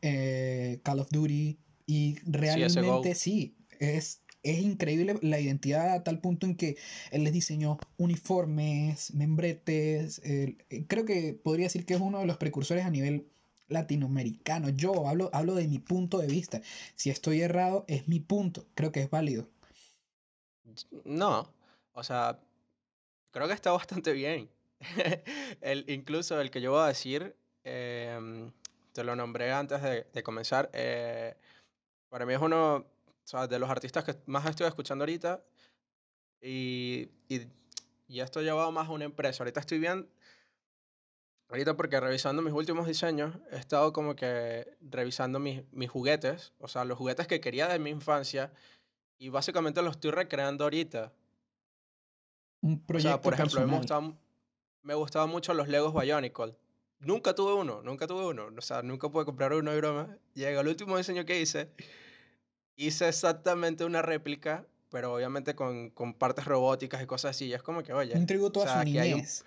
eh, 0.02 0.80
Call 0.82 1.00
of 1.00 1.08
Duty, 1.10 1.58
y 1.86 2.18
realmente 2.24 3.14
sí, 3.14 3.56
es, 3.78 4.22
es 4.42 4.58
increíble 4.60 5.16
la 5.22 5.40
identidad 5.40 5.94
a 5.94 6.04
tal 6.04 6.20
punto 6.20 6.46
en 6.46 6.56
que 6.56 6.76
él 7.10 7.24
les 7.24 7.32
diseñó 7.32 7.78
uniformes, 7.96 9.12
membretes. 9.14 10.20
Eh, 10.24 10.56
creo 10.86 11.04
que 11.04 11.32
podría 11.32 11.66
decir 11.66 11.86
que 11.86 11.94
es 11.94 12.00
uno 12.00 12.20
de 12.20 12.26
los 12.26 12.36
precursores 12.36 12.84
a 12.84 12.90
nivel 12.90 13.26
latinoamericano. 13.68 14.68
Yo 14.68 15.08
hablo, 15.08 15.30
hablo 15.32 15.54
de 15.54 15.66
mi 15.66 15.78
punto 15.78 16.18
de 16.18 16.26
vista. 16.26 16.60
Si 16.94 17.10
estoy 17.10 17.40
errado, 17.40 17.84
es 17.88 18.08
mi 18.08 18.20
punto. 18.20 18.66
Creo 18.74 18.92
que 18.92 19.00
es 19.00 19.10
válido. 19.10 19.48
No, 21.04 21.52
o 21.92 22.02
sea, 22.02 22.40
creo 23.30 23.46
que 23.48 23.54
está 23.54 23.72
bastante 23.72 24.12
bien. 24.12 24.50
el, 25.60 25.84
incluso 25.88 26.40
el 26.40 26.50
que 26.50 26.60
yo 26.60 26.72
voy 26.72 26.82
a 26.82 26.88
decir, 26.88 27.34
em, 27.64 28.52
te 28.92 29.04
lo 29.04 29.16
nombré 29.16 29.52
antes 29.52 29.82
de, 29.82 30.06
de 30.12 30.22
comenzar. 30.22 30.70
Eh, 30.72 31.34
para 32.14 32.26
mí 32.26 32.32
es 32.32 32.40
uno 32.40 32.86
de 33.50 33.58
los 33.58 33.68
artistas 33.68 34.04
que 34.04 34.14
más 34.26 34.46
estoy 34.46 34.68
escuchando 34.68 35.02
ahorita. 35.02 35.42
Y, 36.40 37.08
y, 37.28 37.48
y 38.06 38.20
esto 38.20 38.38
ha 38.38 38.42
llevado 38.44 38.70
más 38.70 38.86
a 38.86 38.92
una 38.92 39.04
empresa. 39.04 39.42
Ahorita 39.42 39.58
estoy 39.58 39.80
bien. 39.80 40.08
Ahorita 41.48 41.76
porque 41.76 41.98
revisando 41.98 42.40
mis 42.40 42.52
últimos 42.52 42.86
diseños, 42.86 43.34
he 43.50 43.56
estado 43.56 43.92
como 43.92 44.14
que 44.14 44.76
revisando 44.80 45.40
mis, 45.40 45.64
mis 45.72 45.90
juguetes, 45.90 46.52
o 46.60 46.68
sea, 46.68 46.84
los 46.84 46.96
juguetes 46.98 47.26
que 47.26 47.40
quería 47.40 47.66
de 47.66 47.80
mi 47.80 47.90
infancia, 47.90 48.52
y 49.18 49.30
básicamente 49.30 49.82
los 49.82 49.96
estoy 49.96 50.12
recreando 50.12 50.62
ahorita. 50.62 51.12
Un 52.60 52.78
proyecto 52.86 53.08
o 53.08 53.10
sea, 53.10 53.20
por 53.20 53.34
ejemplo, 53.34 53.66
me 53.66 53.76
gustaban, 53.76 54.18
me 54.82 54.94
gustaban 54.94 55.30
mucho 55.30 55.52
los 55.52 55.66
Legos 55.66 55.92
Bionicle. 55.92 56.56
Nunca 57.00 57.34
tuve 57.34 57.54
uno, 57.54 57.82
nunca 57.82 58.06
tuve 58.06 58.24
uno. 58.24 58.50
O 58.56 58.62
sea, 58.62 58.82
nunca 58.82 59.08
pude 59.08 59.24
comprar 59.24 59.52
uno 59.52 59.72
de 59.72 59.78
broma. 59.78 60.16
Llega 60.34 60.60
el 60.60 60.68
último 60.68 60.96
diseño 60.96 61.24
que 61.24 61.40
hice 61.40 61.72
hice 62.76 63.08
exactamente 63.08 63.84
una 63.84 64.02
réplica, 64.02 64.66
pero 64.90 65.14
obviamente 65.14 65.54
con, 65.54 65.90
con 65.90 66.14
partes 66.14 66.44
robóticas 66.44 67.02
y 67.02 67.06
cosas 67.06 67.32
así. 67.32 67.46
Y 67.46 67.54
es 67.54 67.62
como 67.62 67.82
que, 67.82 67.92
oye. 67.92 68.14
Un 68.16 68.26
tributo 68.26 68.62
a 68.62 68.80
su 68.80 68.84
niñez. 68.84 69.44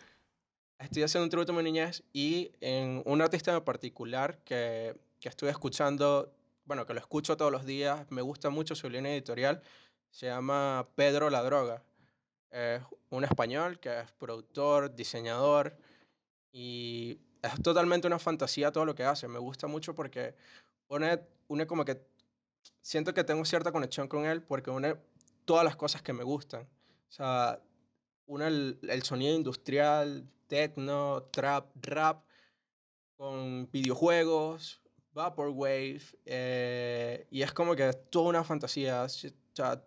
estoy 0.79 1.03
haciendo 1.03 1.25
un 1.25 1.29
tributo 1.29 1.53
a 1.53 1.55
mi 1.55 1.63
niñez 1.63 2.03
y 2.13 2.51
en 2.61 3.01
un 3.05 3.21
artista 3.21 3.53
en 3.53 3.63
particular 3.63 4.39
que, 4.43 4.95
que 5.19 5.29
estoy 5.29 5.49
escuchando, 5.49 6.33
bueno, 6.65 6.85
que 6.85 6.93
lo 6.93 6.99
escucho 6.99 7.37
todos 7.37 7.51
los 7.51 7.65
días, 7.65 8.05
me 8.11 8.21
gusta 8.21 8.49
mucho 8.49 8.75
su 8.75 8.89
línea 8.89 9.13
editorial, 9.13 9.61
se 10.11 10.27
llama 10.27 10.87
Pedro 10.95 11.29
la 11.29 11.43
Droga. 11.43 11.83
Es 12.49 12.81
un 13.09 13.23
español 13.23 13.79
que 13.79 13.99
es 13.99 14.11
productor, 14.13 14.95
diseñador 14.95 15.77
y 16.51 17.19
es 17.41 17.61
totalmente 17.61 18.07
una 18.07 18.19
fantasía 18.19 18.71
todo 18.71 18.85
lo 18.85 18.95
que 18.95 19.03
hace. 19.03 19.27
Me 19.27 19.39
gusta 19.39 19.67
mucho 19.67 19.93
porque 19.93 20.33
une, 20.87 21.19
une 21.47 21.67
como 21.67 21.85
que 21.85 22.01
siento 22.81 23.13
que 23.13 23.23
tengo 23.23 23.45
cierta 23.45 23.71
conexión 23.71 24.07
con 24.07 24.25
él 24.25 24.41
porque 24.43 24.69
une 24.69 24.95
todas 25.45 25.63
las 25.63 25.75
cosas 25.75 26.01
que 26.01 26.13
me 26.13 26.23
gustan. 26.23 26.63
O 26.63 27.11
sea, 27.11 27.61
une 28.25 28.47
el, 28.47 29.03
sonido 29.03 29.35
industrial, 29.35 30.29
techno, 30.47 31.23
trap, 31.31 31.65
rap, 31.81 32.23
con 33.15 33.69
videojuegos, 33.71 34.81
vaporwave, 35.13 36.01
eh, 36.25 37.27
y 37.31 37.41
es 37.41 37.51
como 37.53 37.75
que 37.75 37.89
es 37.89 38.09
toda 38.09 38.29
una 38.29 38.43
fantasía. 38.43 39.03
O 39.03 39.09
sea, 39.09 39.83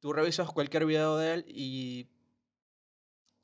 tú 0.00 0.12
revisas 0.12 0.50
cualquier 0.50 0.86
video 0.86 1.16
de 1.16 1.34
él 1.34 1.44
y, 1.48 2.08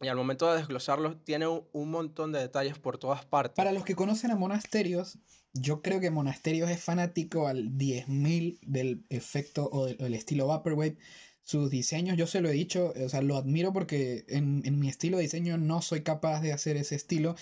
y 0.03 0.09
al 0.09 0.17
momento 0.17 0.51
de 0.51 0.59
desglosarlo 0.59 1.17
tiene 1.19 1.47
un, 1.47 1.91
montón 1.91 2.33
de 2.33 2.41
detalles 2.41 2.79
por 2.79 2.99
todas 2.99 3.25
partes. 3.25 3.55
Para 3.55 3.73
los 3.73 3.85
que 3.85 3.95
conocen 3.95 4.33
a 4.33 4.37
Monasterios, 4.37 5.19
yo 5.55 5.81
creo 5.81 6.01
que 6.01 6.11
Monasterios 6.11 6.71
es 6.71 6.83
fanático 6.83 7.47
al 7.47 7.71
10.000 7.79 8.59
del 8.63 9.05
efecto 9.11 9.69
o 9.71 9.87
del, 9.87 10.15
estilo 10.15 10.49
Vaporwave. 10.49 10.97
Sus 11.45 11.71
diseños, 11.71 12.17
yo 12.17 12.27
se 12.27 12.41
lo 12.41 12.49
he 12.49 12.53
dicho, 12.53 12.93
o 13.05 13.09
sea, 13.09 13.23
lo 13.23 13.37
admiro 13.37 13.73
porque 13.73 14.25
en, 14.29 14.79
mi 14.79 14.89
estilo 14.89 15.17
de 15.17 15.25
diseño 15.25 15.57
no 15.57 15.83
soy 15.83 16.03
capaz 16.03 16.41
de 16.41 16.53
hacer 16.53 16.77
ese 16.77 16.95
estilo. 16.95 17.37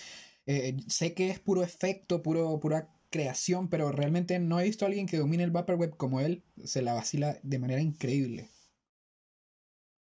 Eh, 0.46 0.76
sé 0.88 1.14
que 1.14 1.30
es 1.30 1.38
puro 1.38 1.62
efecto, 1.62 2.22
puro, 2.22 2.58
pura 2.60 2.90
creación, 3.10 3.68
pero 3.68 3.92
realmente 3.92 4.38
no 4.38 4.60
he 4.60 4.64
visto 4.64 4.84
a 4.84 4.88
alguien 4.88 5.06
que 5.06 5.18
domine 5.18 5.44
el 5.44 5.50
Vaporwave 5.50 5.96
como 5.96 6.20
él. 6.20 6.42
Se 6.64 6.82
la 6.82 6.94
vacila 6.94 7.38
de 7.42 7.58
manera 7.58 7.80
increíble. 7.80 8.48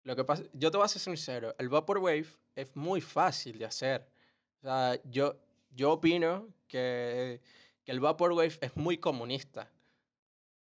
Lo 0.10 0.16
que 0.16 0.24
pasa, 0.24 0.42
yo 0.54 0.72
te 0.72 0.78
voy 0.78 0.86
a 0.86 0.88
ser 0.88 1.04
sincero, 1.04 1.54
el 1.60 1.70
Vaporwave 1.70 2.25
es 2.56 2.75
muy 2.75 3.00
fácil 3.00 3.60
de 3.60 3.66
hacer. 3.66 4.10
O 4.58 4.62
sea, 4.63 5.00
yo, 5.04 5.36
yo 5.70 5.92
opino 5.92 6.48
que 6.68 7.39
el 7.86 8.00
Vaporwave 8.00 8.58
es 8.60 8.75
muy 8.75 8.98
comunista. 8.98 9.70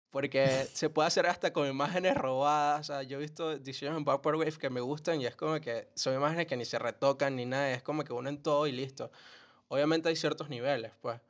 Porque 0.10 0.68
se 0.74 0.90
puede 0.90 1.10
hacer 1.10 1.28
hasta 1.28 1.54
con 1.54 1.68
imágenes 1.68 2.18
robadas. 2.18 2.90
O 2.90 2.94
sea, 2.94 3.04
yo 3.04 3.18
he 3.18 3.22
visto 3.22 3.60
diseños 3.60 3.96
en 3.96 4.04
Vaporwave 4.04 4.58
que 4.58 4.72
me 4.72 4.82
gustan 4.82 5.22
y 5.22 5.28
es 5.28 5.36
como 5.36 5.62
que 5.62 5.90
son 5.94 6.16
imágenes 6.16 6.48
que 6.48 6.58
ni 6.58 6.66
se 6.66 6.80
retocan 6.80 7.36
ni 7.36 7.46
nada. 7.46 7.72
Es 7.72 7.84
como 7.84 8.04
que 8.04 8.14
unen 8.14 8.42
todo 8.42 8.66
y 8.66 8.72
listo. 8.72 9.12
Obviamente 9.68 10.10
hay 10.10 10.16
ciertos 10.16 10.50
niveles, 10.50 10.92
pues. 11.02 11.22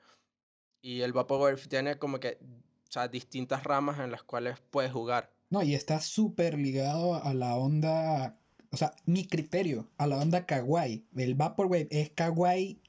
Y 0.81 1.01
el 1.01 1.11
Vaporwave 1.11 1.67
tiene 1.67 1.99
como 1.99 2.21
que 2.21 2.37
o 2.87 2.91
sea, 2.93 3.09
distintas 3.09 3.65
ramas 3.65 3.99
en 3.99 4.09
las 4.09 4.23
cuales 4.23 4.57
puedes 4.71 4.93
jugar. 4.93 5.34
No, 5.49 5.63
y 5.63 5.75
está 5.75 6.01
súper 6.01 6.57
ligado 6.57 7.15
a 7.15 7.33
la 7.33 7.55
onda. 7.55 8.37
O 8.71 8.77
sea, 8.77 8.95
mi 9.05 9.25
criterio, 9.27 9.89
a 9.97 10.07
la 10.07 10.17
onda 10.17 10.45
kawaii. 10.45 11.05
El 11.15 11.35
Vaporwave 11.35 11.87
es 11.91 12.09
kawaii, 12.11 12.81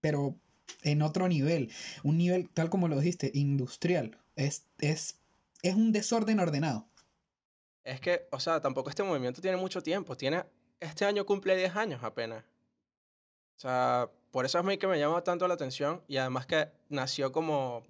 pero 0.00 0.36
en 0.82 1.02
otro 1.02 1.28
nivel, 1.28 1.70
un 2.02 2.18
nivel 2.18 2.48
tal 2.50 2.70
como 2.70 2.88
lo 2.88 2.98
dijiste, 2.98 3.30
industrial. 3.34 4.18
Es, 4.36 4.66
es, 4.78 5.18
es 5.62 5.74
un 5.74 5.92
desorden 5.92 6.40
ordenado. 6.40 6.86
Es 7.84 8.00
que, 8.00 8.28
o 8.30 8.38
sea, 8.38 8.60
tampoco 8.60 8.90
este 8.90 9.02
movimiento 9.02 9.40
tiene 9.40 9.56
mucho 9.56 9.82
tiempo. 9.82 10.16
Tiene, 10.16 10.44
este 10.80 11.04
año 11.04 11.26
cumple 11.26 11.56
10 11.56 11.76
años 11.76 12.04
apenas. 12.04 12.44
O 13.56 13.60
sea, 13.62 14.10
por 14.30 14.44
eso 14.44 14.58
es 14.58 14.64
mí 14.64 14.78
que 14.78 14.86
me 14.86 14.98
llama 14.98 15.22
tanto 15.24 15.46
la 15.46 15.54
atención 15.54 16.02
y 16.08 16.16
además 16.16 16.46
que 16.46 16.68
nació 16.88 17.32
como, 17.32 17.84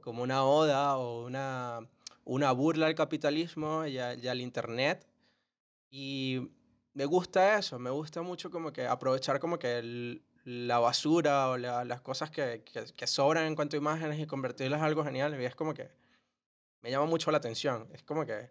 como 0.00 0.22
una 0.22 0.44
oda 0.44 0.96
o 0.96 1.24
una, 1.26 1.86
una 2.24 2.52
burla 2.52 2.86
al 2.86 2.94
capitalismo 2.94 3.86
y, 3.86 3.96
y 3.96 4.28
al 4.28 4.40
internet. 4.40 5.06
Y 5.90 6.50
me 6.94 7.04
gusta 7.04 7.58
eso, 7.58 7.78
me 7.78 7.90
gusta 7.90 8.22
mucho 8.22 8.50
como 8.50 8.72
que 8.72 8.86
aprovechar 8.86 9.38
como 9.40 9.58
que 9.58 9.78
el, 9.78 10.22
la 10.44 10.78
basura 10.78 11.50
o 11.50 11.56
las 11.56 12.00
cosas 12.02 12.30
que, 12.30 12.62
que, 12.64 13.06
sobran 13.06 13.46
en 13.46 13.56
cuanto 13.56 13.76
a 13.76 13.78
imágenes 13.78 14.20
y 14.20 14.26
convertirlas 14.26 14.80
en 14.80 14.86
algo 14.86 15.04
genial. 15.04 15.40
Y 15.40 15.44
es 15.44 15.54
como 15.54 15.74
que 15.74 15.90
me 16.82 16.90
llama 16.90 17.06
mucho 17.06 17.30
la 17.30 17.38
atención. 17.38 17.88
Es 17.92 18.02
como 18.02 18.24
que... 18.26 18.50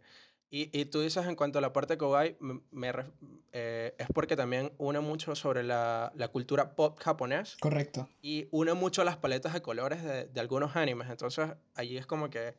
Y, 0.49 0.69
y 0.79 0.85
tú 0.85 1.01
dices 1.01 1.25
en 1.25 1.35
cuanto 1.35 1.57
a 1.57 1.61
la 1.61 1.73
parte 1.73 1.97
kawaii, 1.97 2.37
me, 2.39 2.93
eh, 3.53 3.95
es 3.97 4.07
porque 4.13 4.35
también 4.35 4.71
une 4.77 4.99
mucho 4.99 5.33
sobre 5.33 5.63
la, 5.63 6.11
la, 6.15 6.27
cultura 6.27 6.75
pop 6.75 6.99
japonés. 6.99 7.57
Correcto. 7.59 8.07
Y 8.21 8.49
une 8.51 8.75
mucho 8.75 9.03
las 9.03 9.17
paletas 9.17 9.53
de 9.53 9.63
colores 9.63 10.03
de, 10.03 10.25
de 10.25 10.39
algunos 10.39 10.75
animes. 10.75 11.09
Entonces, 11.09 11.49
allí 11.73 11.97
es 11.97 12.05
como 12.05 12.29
que 12.29 12.53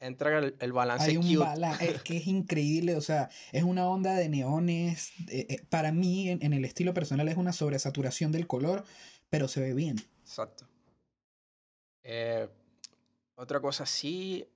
entra 0.00 0.38
el, 0.38 0.56
el 0.60 0.72
balance 0.72 1.10
Hay 1.10 1.16
un 1.16 1.38
balance 1.38 1.90
es 1.90 2.02
que 2.02 2.16
es 2.16 2.26
increíble, 2.26 2.96
o 2.96 3.00
sea, 3.00 3.30
es 3.52 3.64
una 3.64 3.88
onda 3.88 4.14
de 4.14 4.28
neones. 4.28 5.12
Eh, 5.28 5.46
eh, 5.48 5.62
para 5.68 5.92
mí, 5.92 6.30
en, 6.30 6.52
el 6.52 6.64
estilo 6.64 6.94
personal, 6.94 7.28
es 7.28 7.36
una 7.36 7.52
sobresaturación 7.52 8.32
del 8.32 8.46
color, 8.46 8.84
pero 9.30 9.48
se 9.48 9.60
ve 9.60 9.74
bien. 9.74 9.96
Exacto. 10.22 10.66
Eh, 12.02 12.48
otra 13.36 13.60
cosa 13.60 13.86
sí, 13.86 14.46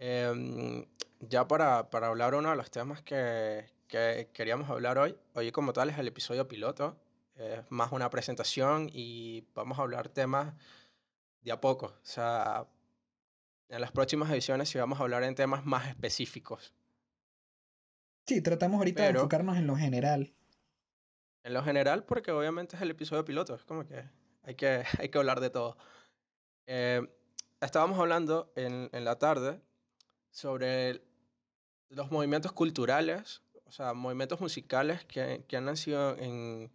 Em, 0.00 0.86
ya 1.20 1.46
para, 1.46 1.90
para 1.90 2.06
hablar 2.06 2.34
uno 2.34 2.48
de 2.48 2.56
los 2.56 2.70
temas 2.70 3.02
que, 3.02 3.66
que 3.86 4.30
queríamos 4.32 4.70
hablar 4.70 4.96
hoy, 4.96 5.14
hoy 5.34 5.52
como 5.52 5.74
tal 5.74 5.90
es 5.90 5.98
el 5.98 6.08
episodio 6.08 6.48
piloto, 6.48 6.96
es 7.34 7.60
más 7.70 7.92
una 7.92 8.08
presentación 8.08 8.88
y 8.90 9.46
vamos 9.54 9.78
a 9.78 9.82
hablar 9.82 10.08
temas 10.08 10.54
de 11.42 11.52
a 11.52 11.60
poco. 11.60 11.86
O 11.86 12.06
sea, 12.06 12.66
en 13.70 13.80
las 13.80 13.92
próximas 13.92 14.30
ediciones 14.30 14.68
sí 14.68 14.78
vamos 14.78 14.98
a 14.98 15.02
hablar 15.02 15.22
en 15.22 15.34
temas 15.34 15.64
más 15.64 15.88
específicos. 15.88 16.74
Sí, 18.26 18.42
tratamos 18.42 18.78
ahorita 18.78 19.04
de 19.04 19.10
enfocarnos 19.10 19.56
en 19.56 19.66
lo 19.66 19.76
general. 19.76 20.34
En 21.42 21.54
lo 21.54 21.62
general, 21.62 22.04
porque 22.04 22.32
obviamente 22.32 22.76
es 22.76 22.82
el 22.82 22.90
episodio 22.90 23.24
piloto, 23.24 23.54
es 23.54 23.64
como 23.64 23.86
que 23.86 24.04
hay 24.42 24.54
que, 24.56 24.84
hay 24.98 25.08
que 25.08 25.18
hablar 25.18 25.40
de 25.40 25.50
todo. 25.50 25.76
Eh, 26.66 27.08
estábamos 27.60 27.98
hablando 27.98 28.52
en, 28.56 28.90
en 28.92 29.04
la 29.04 29.18
tarde 29.18 29.60
sobre 30.30 31.02
los 31.88 32.10
movimientos 32.10 32.52
culturales, 32.52 33.42
o 33.64 33.72
sea, 33.72 33.94
movimientos 33.94 34.40
musicales 34.40 35.04
que, 35.04 35.44
que 35.48 35.56
han 35.56 35.64
nacido 35.64 36.16
en, 36.18 36.70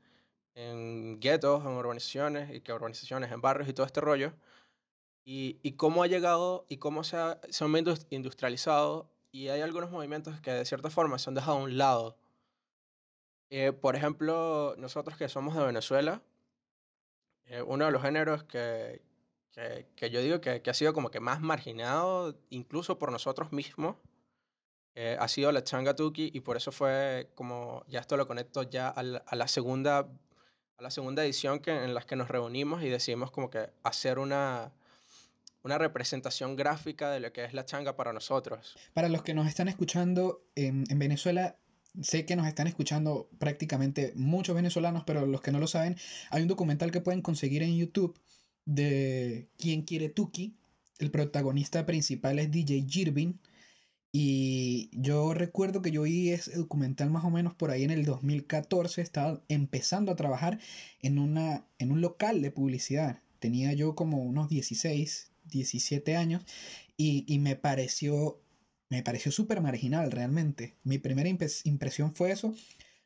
en 0.56 1.20
guetos, 1.20 1.64
en 1.64 1.72
urbanizaciones, 1.72 2.54
y 2.56 2.62
que 2.62 2.74
urbanizaciones, 2.74 3.32
en 3.32 3.42
barrios 3.42 3.70
y 3.70 3.74
todo 3.74 3.86
este 3.86 4.02
rollo, 4.02 4.34
y, 5.26 5.60
y 5.64 5.74
cómo 5.74 6.04
ha 6.04 6.08
llegado 6.08 6.66
y 6.70 6.78
cómo 6.78 7.04
se, 7.04 7.18
ha, 7.18 7.42
se 7.50 7.64
han 7.66 7.74
industrializado, 8.12 9.10
y 9.32 9.50
hay 9.50 9.60
algunos 9.60 9.92
movimientos 9.92 10.40
que 10.40 10.52
de 10.52 10.64
cierta 10.64 10.90
forma 10.90 11.20
se 11.20 11.30
han 11.30 11.34
dejado 11.34 11.58
a 11.58 11.64
un 11.64 11.78
lado. 11.78 12.16
Eh, 13.50 13.74
por 13.74 13.98
ejemplo, 13.98 14.76
nosotros 14.78 15.18
que 15.18 15.28
somos 15.28 15.56
de 15.56 15.66
Venezuela, 15.66 16.22
eh, 17.48 17.62
uno 17.62 17.86
de 17.86 17.92
los 17.92 18.02
géneros 18.02 18.44
que, 18.46 19.02
que, 19.52 19.88
que 19.96 20.10
yo 20.10 20.22
digo 20.22 20.40
que, 20.40 20.62
que, 20.62 20.70
ha 20.70 20.74
sido 20.74 20.94
como 20.94 21.12
que 21.12 21.20
más 21.20 21.42
marginado, 21.42 22.38
incluso 22.50 22.98
por 22.98 23.12
nosotros 23.12 23.52
mismos, 23.52 23.98
eh, 24.96 25.18
ha 25.20 25.28
sido 25.28 25.52
la 25.52 25.64
changa 25.64 25.96
tuki 25.96 26.32
y 26.34 26.40
por 26.40 26.56
eso 26.56 26.72
fue 26.72 27.30
como, 27.36 27.84
ya 27.88 28.00
esto 28.00 28.16
lo 28.16 28.28
conecto 28.28 28.64
ya 28.64 28.88
a 28.88 29.04
la, 29.04 29.18
a 29.28 29.36
la 29.36 29.48
segunda 29.50 30.08
a 30.78 30.82
la 30.84 30.92
segunda 30.92 31.24
edición 31.24 31.60
que, 31.60 31.72
en 31.72 31.94
la 31.94 32.02
que 32.02 32.16
nos 32.16 32.30
reunimos 32.30 32.84
y 32.84 32.90
decidimos 32.90 33.32
como 33.32 33.50
que 33.50 33.70
hacer 33.84 34.20
una, 34.20 34.74
una 35.66 35.80
representación 35.80 36.56
gráfica 36.56 37.10
de 37.10 37.20
lo 37.20 37.34
que 37.34 37.44
es 37.44 37.54
la 37.54 37.66
changa 37.66 37.96
para 37.96 38.14
nosotros. 38.14 38.78
Para 38.94 39.10
los 39.10 39.24
que 39.24 39.34
nos 39.34 39.48
están 39.48 39.68
escuchando 39.68 40.46
en, 40.54 40.84
en 40.90 41.00
Venezuela, 41.00 41.58
sé 42.02 42.26
que 42.26 42.36
nos 42.36 42.46
están 42.46 42.68
escuchando 42.68 43.30
prácticamente 43.40 44.14
muchos 44.16 44.56
venezolanos, 44.56 45.04
pero 45.08 45.26
los 45.26 45.42
que 45.42 45.52
no 45.52 45.60
lo 45.60 45.66
saben, 45.66 45.98
hay 46.30 46.44
un 46.44 46.48
documental 46.48 46.92
que 46.92 47.02
pueden 47.02 47.24
conseguir 47.24 47.64
en 47.64 47.76
YouTube 47.76 48.16
de 48.66 49.50
¿Quién 49.58 49.82
quiere 49.82 50.10
Tuki? 50.10 50.56
El 51.00 51.10
protagonista 51.10 51.84
principal 51.88 52.38
es 52.38 52.52
DJ 52.52 52.86
Jirvin 52.88 53.40
y 54.12 54.92
yo 54.94 55.34
recuerdo 55.34 55.82
que 55.82 55.92
yo 55.92 56.04
vi 56.04 56.30
ese 56.30 56.56
documental 56.56 57.10
más 57.10 57.26
o 57.26 57.32
menos 57.32 57.56
por 57.56 57.72
ahí 57.72 57.84
en 57.84 57.92
el 57.92 58.06
2014, 58.06 59.02
estaba 59.02 59.42
empezando 59.50 60.12
a 60.12 60.16
trabajar 60.16 60.60
en, 61.02 61.18
una, 61.18 61.66
en 61.80 61.92
un 61.92 62.02
local 62.02 62.44
de 62.44 62.52
publicidad. 62.52 63.24
Tenía 63.40 63.74
yo 63.74 63.96
como 63.96 64.24
unos 64.24 64.48
16, 64.48 65.32
17 65.50 66.16
años 66.16 66.44
y, 66.98 67.26
y 67.28 67.40
me 67.40 67.56
pareció 67.56 68.42
me 68.90 69.02
pareció 69.02 69.32
súper 69.32 69.62
marginal 69.62 70.12
realmente. 70.12 70.76
Mi 70.84 71.00
primera 71.00 71.28
impresión 71.28 72.14
fue 72.14 72.32
eso 72.32 72.54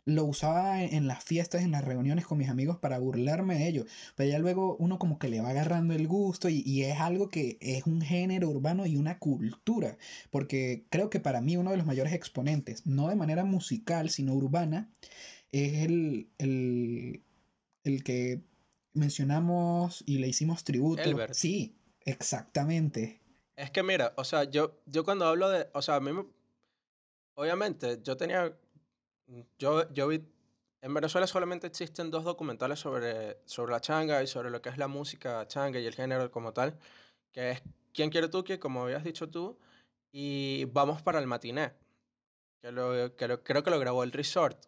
lo 0.10 0.26
usaba 0.26 0.84
en, 0.84 1.08
las 1.08 1.24
fiestas, 1.24 1.64
en 1.64 1.72
las 1.72 1.84
reuniones 1.84 2.26
con 2.26 2.38
mis 2.38 2.50
amigos 2.50 2.78
para 2.78 3.00
burlarme 3.00 3.58
de 3.58 3.68
ellos. 3.68 3.86
Pero 4.16 4.30
ya 4.30 4.40
luego 4.40 4.76
uno 4.78 5.00
como 5.00 5.20
que 5.20 5.30
le 5.30 5.42
va 5.42 5.50
agarrando 5.50 5.94
el 5.94 6.08
gusto 6.08 6.50
y, 6.50 6.84
es 6.84 7.00
algo 7.00 7.30
que 7.30 7.58
es 7.62 7.86
un 7.86 8.02
género 8.02 8.50
urbano 8.50 8.86
y 8.86 8.98
una 8.98 9.20
cultura. 9.20 9.98
Porque 10.32 10.86
creo 10.90 11.10
que 11.10 11.20
para 11.20 11.42
mí 11.42 11.58
uno 11.58 11.72
de 11.72 11.78
los 11.78 11.86
mayores 11.86 12.14
exponentes, 12.14 12.86
no 12.86 13.10
de 13.10 13.16
manera 13.16 13.46
musical, 13.46 14.10
sino 14.10 14.34
urbana, 14.34 14.90
es 15.52 15.86
el, 15.86 16.30
el, 16.38 17.22
el 17.84 18.04
que 18.04 18.42
mencionamos 18.94 20.04
y 20.06 20.18
le 20.18 20.28
hicimos 20.28 20.64
tributo. 20.64 21.04
Sí, 21.34 21.76
exactamente. 22.06 23.22
Es 23.56 23.72
que 23.72 23.84
mira, 23.84 24.14
o 24.18 24.24
sea, 24.24 24.46
yo, 24.46 24.80
yo 24.86 25.04
cuando 25.04 25.26
hablo 25.26 25.50
de, 25.50 25.70
o 25.74 25.82
sea, 25.82 25.96
a 25.96 26.00
mí 26.00 26.12
me, 26.14 26.26
obviamente 27.36 28.00
yo 28.02 28.16
tenía 28.18 28.56
yo, 29.58 29.92
yo 29.92 30.08
vi, 30.08 30.24
en 30.82 30.94
Venezuela 30.94 31.28
solamente 31.28 31.68
existen 31.68 32.10
dos 32.10 32.24
documentales 32.24 32.80
sobre, 32.80 33.38
sobre 33.46 33.72
la 33.72 33.82
changa 33.82 34.24
y 34.24 34.28
sobre 34.28 34.50
lo 34.50 34.62
que 34.62 34.70
es 34.70 34.78
la 34.78 34.88
música 34.88 35.48
changa 35.48 35.80
y 35.80 35.86
el 35.86 35.96
género 35.96 36.32
como 36.32 36.54
tal, 36.54 36.80
que 37.32 37.52
es 37.52 37.62
¿Quién 37.94 38.10
quiere 38.10 38.30
tú? 38.30 38.44
Que 38.44 38.60
como 38.60 38.84
habías 38.84 39.04
dicho 39.04 39.30
tú, 39.30 39.58
y 40.12 40.66
Vamos 40.66 41.02
para 41.02 41.20
el 41.20 41.28
matiné, 41.28 41.74
que, 42.62 42.72
lo, 42.72 43.16
que 43.16 43.28
lo, 43.28 43.44
creo 43.44 43.64
que 43.64 43.70
lo 43.72 43.80
grabó 43.80 44.04
el 44.04 44.12
Resort. 44.12 44.66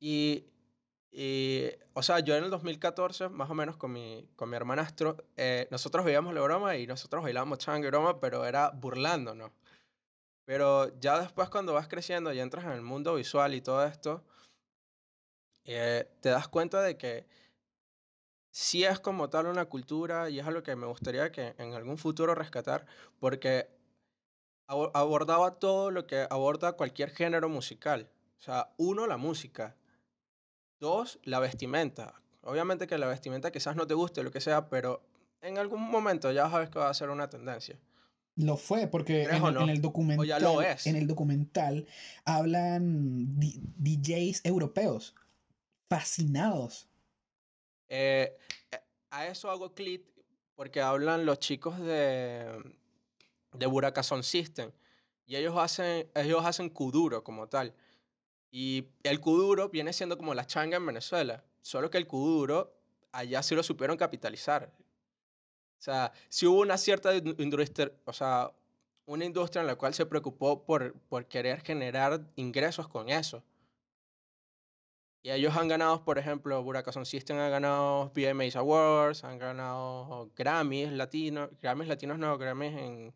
Y, 0.00 0.44
y, 1.16 1.70
o 1.92 2.02
sea, 2.02 2.18
yo 2.18 2.34
en 2.34 2.42
el 2.42 2.50
2014, 2.50 3.28
más 3.28 3.48
o 3.48 3.54
menos 3.54 3.76
con 3.76 3.92
mi, 3.92 4.28
con 4.34 4.50
mi 4.50 4.56
hermanastro, 4.56 5.16
eh, 5.36 5.68
nosotros 5.70 6.04
veíamos 6.04 6.34
la 6.34 6.40
broma 6.40 6.76
y 6.76 6.88
nosotros 6.88 7.22
bailábamos 7.22 7.58
changa 7.58 7.86
y 7.86 7.90
broma, 7.90 8.18
pero 8.18 8.44
era 8.44 8.70
burlándonos. 8.70 9.52
Pero 10.44 10.98
ya 10.98 11.20
después 11.20 11.48
cuando 11.50 11.72
vas 11.72 11.86
creciendo 11.86 12.32
y 12.32 12.40
entras 12.40 12.64
en 12.64 12.72
el 12.72 12.82
mundo 12.82 13.14
visual 13.14 13.54
y 13.54 13.60
todo 13.60 13.84
esto, 13.86 14.24
eh, 15.64 16.08
te 16.20 16.30
das 16.30 16.48
cuenta 16.48 16.82
de 16.82 16.98
que 16.98 17.26
sí 18.50 18.82
es 18.82 18.98
como 18.98 19.30
tal 19.30 19.46
una 19.46 19.66
cultura 19.66 20.28
y 20.30 20.40
es 20.40 20.46
algo 20.48 20.64
que 20.64 20.74
me 20.74 20.86
gustaría 20.86 21.30
que 21.30 21.54
en 21.58 21.74
algún 21.74 21.96
futuro 21.96 22.34
rescatar, 22.34 22.86
porque 23.20 23.68
abordaba 24.66 25.60
todo 25.60 25.92
lo 25.92 26.08
que 26.08 26.26
aborda 26.28 26.72
cualquier 26.72 27.10
género 27.10 27.48
musical. 27.48 28.10
O 28.40 28.42
sea, 28.42 28.74
uno, 28.78 29.06
la 29.06 29.16
música. 29.16 29.76
Dos, 30.80 31.18
la 31.24 31.40
vestimenta. 31.40 32.14
Obviamente 32.42 32.86
que 32.86 32.98
la 32.98 33.06
vestimenta 33.06 33.50
quizás 33.50 33.76
no 33.76 33.86
te 33.86 33.94
guste, 33.94 34.22
lo 34.22 34.30
que 34.30 34.40
sea, 34.40 34.68
pero 34.68 35.02
en 35.40 35.58
algún 35.58 35.82
momento 35.82 36.30
ya 36.32 36.50
sabes 36.50 36.70
que 36.70 36.78
va 36.78 36.90
a 36.90 36.94
ser 36.94 37.10
una 37.10 37.28
tendencia. 37.28 37.78
Lo 38.36 38.56
fue, 38.56 38.88
porque 38.88 39.24
en, 39.24 39.68
el 39.68 39.80
documental, 39.80 40.76
en 40.84 40.96
el 40.96 41.06
documental 41.06 41.86
hablan 42.24 43.38
DJs 43.38 44.40
europeos 44.44 45.14
fascinados. 45.88 46.88
Eh, 47.88 48.36
eh, 48.72 48.80
a 49.10 49.26
eso 49.28 49.50
hago 49.50 49.72
clic 49.74 50.02
porque 50.56 50.80
hablan 50.80 51.26
los 51.26 51.38
chicos 51.38 51.78
de, 51.78 52.44
de 53.52 54.22
System 54.22 54.72
y 55.26 55.36
ellos 55.36 55.54
hacen, 55.56 56.08
ellos 56.14 56.44
hacen 56.44 56.70
kuduro 56.70 57.22
como 57.22 57.48
tal. 57.48 57.74
Y 58.56 58.86
el 59.02 59.18
kuduro 59.18 59.68
viene 59.68 59.92
siendo 59.92 60.16
como 60.16 60.32
la 60.32 60.46
changa 60.46 60.76
en 60.76 60.86
Venezuela, 60.86 61.42
solo 61.60 61.90
que 61.90 61.98
el 61.98 62.06
kuduro 62.06 62.72
allá 63.10 63.42
sí 63.42 63.56
lo 63.56 63.64
supieron 63.64 63.96
capitalizar. 63.96 64.72
O 64.78 65.82
sea, 65.82 66.12
si 66.28 66.46
hubo 66.46 66.60
una 66.60 66.78
cierta 66.78 67.16
industria, 67.16 67.90
o 68.04 68.12
sea, 68.12 68.52
una 69.06 69.24
industria 69.24 69.62
en 69.62 69.66
la 69.66 69.74
cual 69.74 69.92
se 69.92 70.06
preocupó 70.06 70.64
por, 70.64 70.94
por 71.08 71.26
querer 71.26 71.62
generar 71.62 72.30
ingresos 72.36 72.86
con 72.86 73.08
eso. 73.08 73.42
Y 75.24 75.32
ellos 75.32 75.56
han 75.56 75.66
ganado, 75.66 76.04
por 76.04 76.18
ejemplo, 76.18 76.62
Burakason 76.62 77.06
System 77.06 77.38
ha 77.38 77.48
ganado 77.48 78.12
VMAs 78.14 78.54
Awards, 78.54 79.24
han 79.24 79.36
ganado 79.36 80.30
Grammys 80.36 80.92
latinos, 80.92 81.50
Grammys 81.60 81.88
latinos 81.88 82.20
no, 82.20 82.38
Grammys 82.38 82.78
en... 82.78 83.14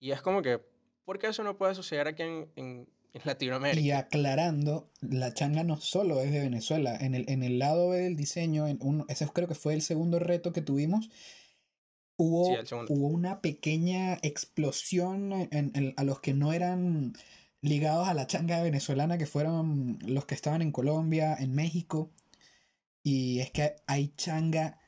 Y 0.00 0.12
es 0.12 0.22
como 0.22 0.40
que, 0.40 0.58
¿por 1.04 1.18
qué 1.18 1.26
eso 1.26 1.44
no 1.44 1.58
puede 1.58 1.74
suceder 1.74 2.08
aquí 2.08 2.22
en, 2.22 2.50
en, 2.56 2.88
Latinoamérica? 3.22 3.80
Y 3.80 3.90
aclarando, 3.92 4.90
la 5.00 5.32
changa 5.32 5.62
no 5.62 5.80
solo 5.80 6.20
es 6.20 6.32
de 6.32 6.40
Venezuela. 6.40 6.96
En 6.96 7.14
el, 7.14 7.28
en 7.28 7.42
el 7.42 7.58
lado 7.58 7.92
del 7.92 8.16
diseño, 8.16 8.66
en 8.66 8.78
un, 8.80 9.04
ese 9.08 9.26
creo 9.28 9.46
que 9.46 9.54
fue 9.54 9.74
el 9.74 9.82
segundo 9.82 10.18
reto 10.18 10.52
que 10.52 10.62
tuvimos, 10.62 11.10
Hubo, 12.16 12.56
hubo 12.88 13.08
una 13.08 13.40
pequeña 13.40 14.14
explosión 14.22 15.32
en, 15.50 15.94
a 15.96 16.04
los 16.04 16.20
que 16.20 16.32
no 16.32 16.52
eran 16.52 17.14
ligados 17.60 18.06
a 18.06 18.14
la 18.14 18.28
changa 18.28 18.62
venezolana, 18.62 19.18
que 19.18 19.26
fueron 19.26 19.98
los 20.06 20.24
que 20.24 20.36
estaban 20.36 20.62
en 20.62 20.70
Colombia, 20.70 21.34
en 21.34 21.54
México. 21.54 22.12
Y 23.02 23.40
es 23.40 23.50
que 23.50 23.74
hay 23.88 24.12
changa 24.16 24.78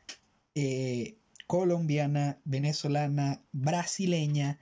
eh, 0.55 1.19
colombiana, 1.49 2.41
venezolana, 2.45 3.43
brasileña. 3.51 4.61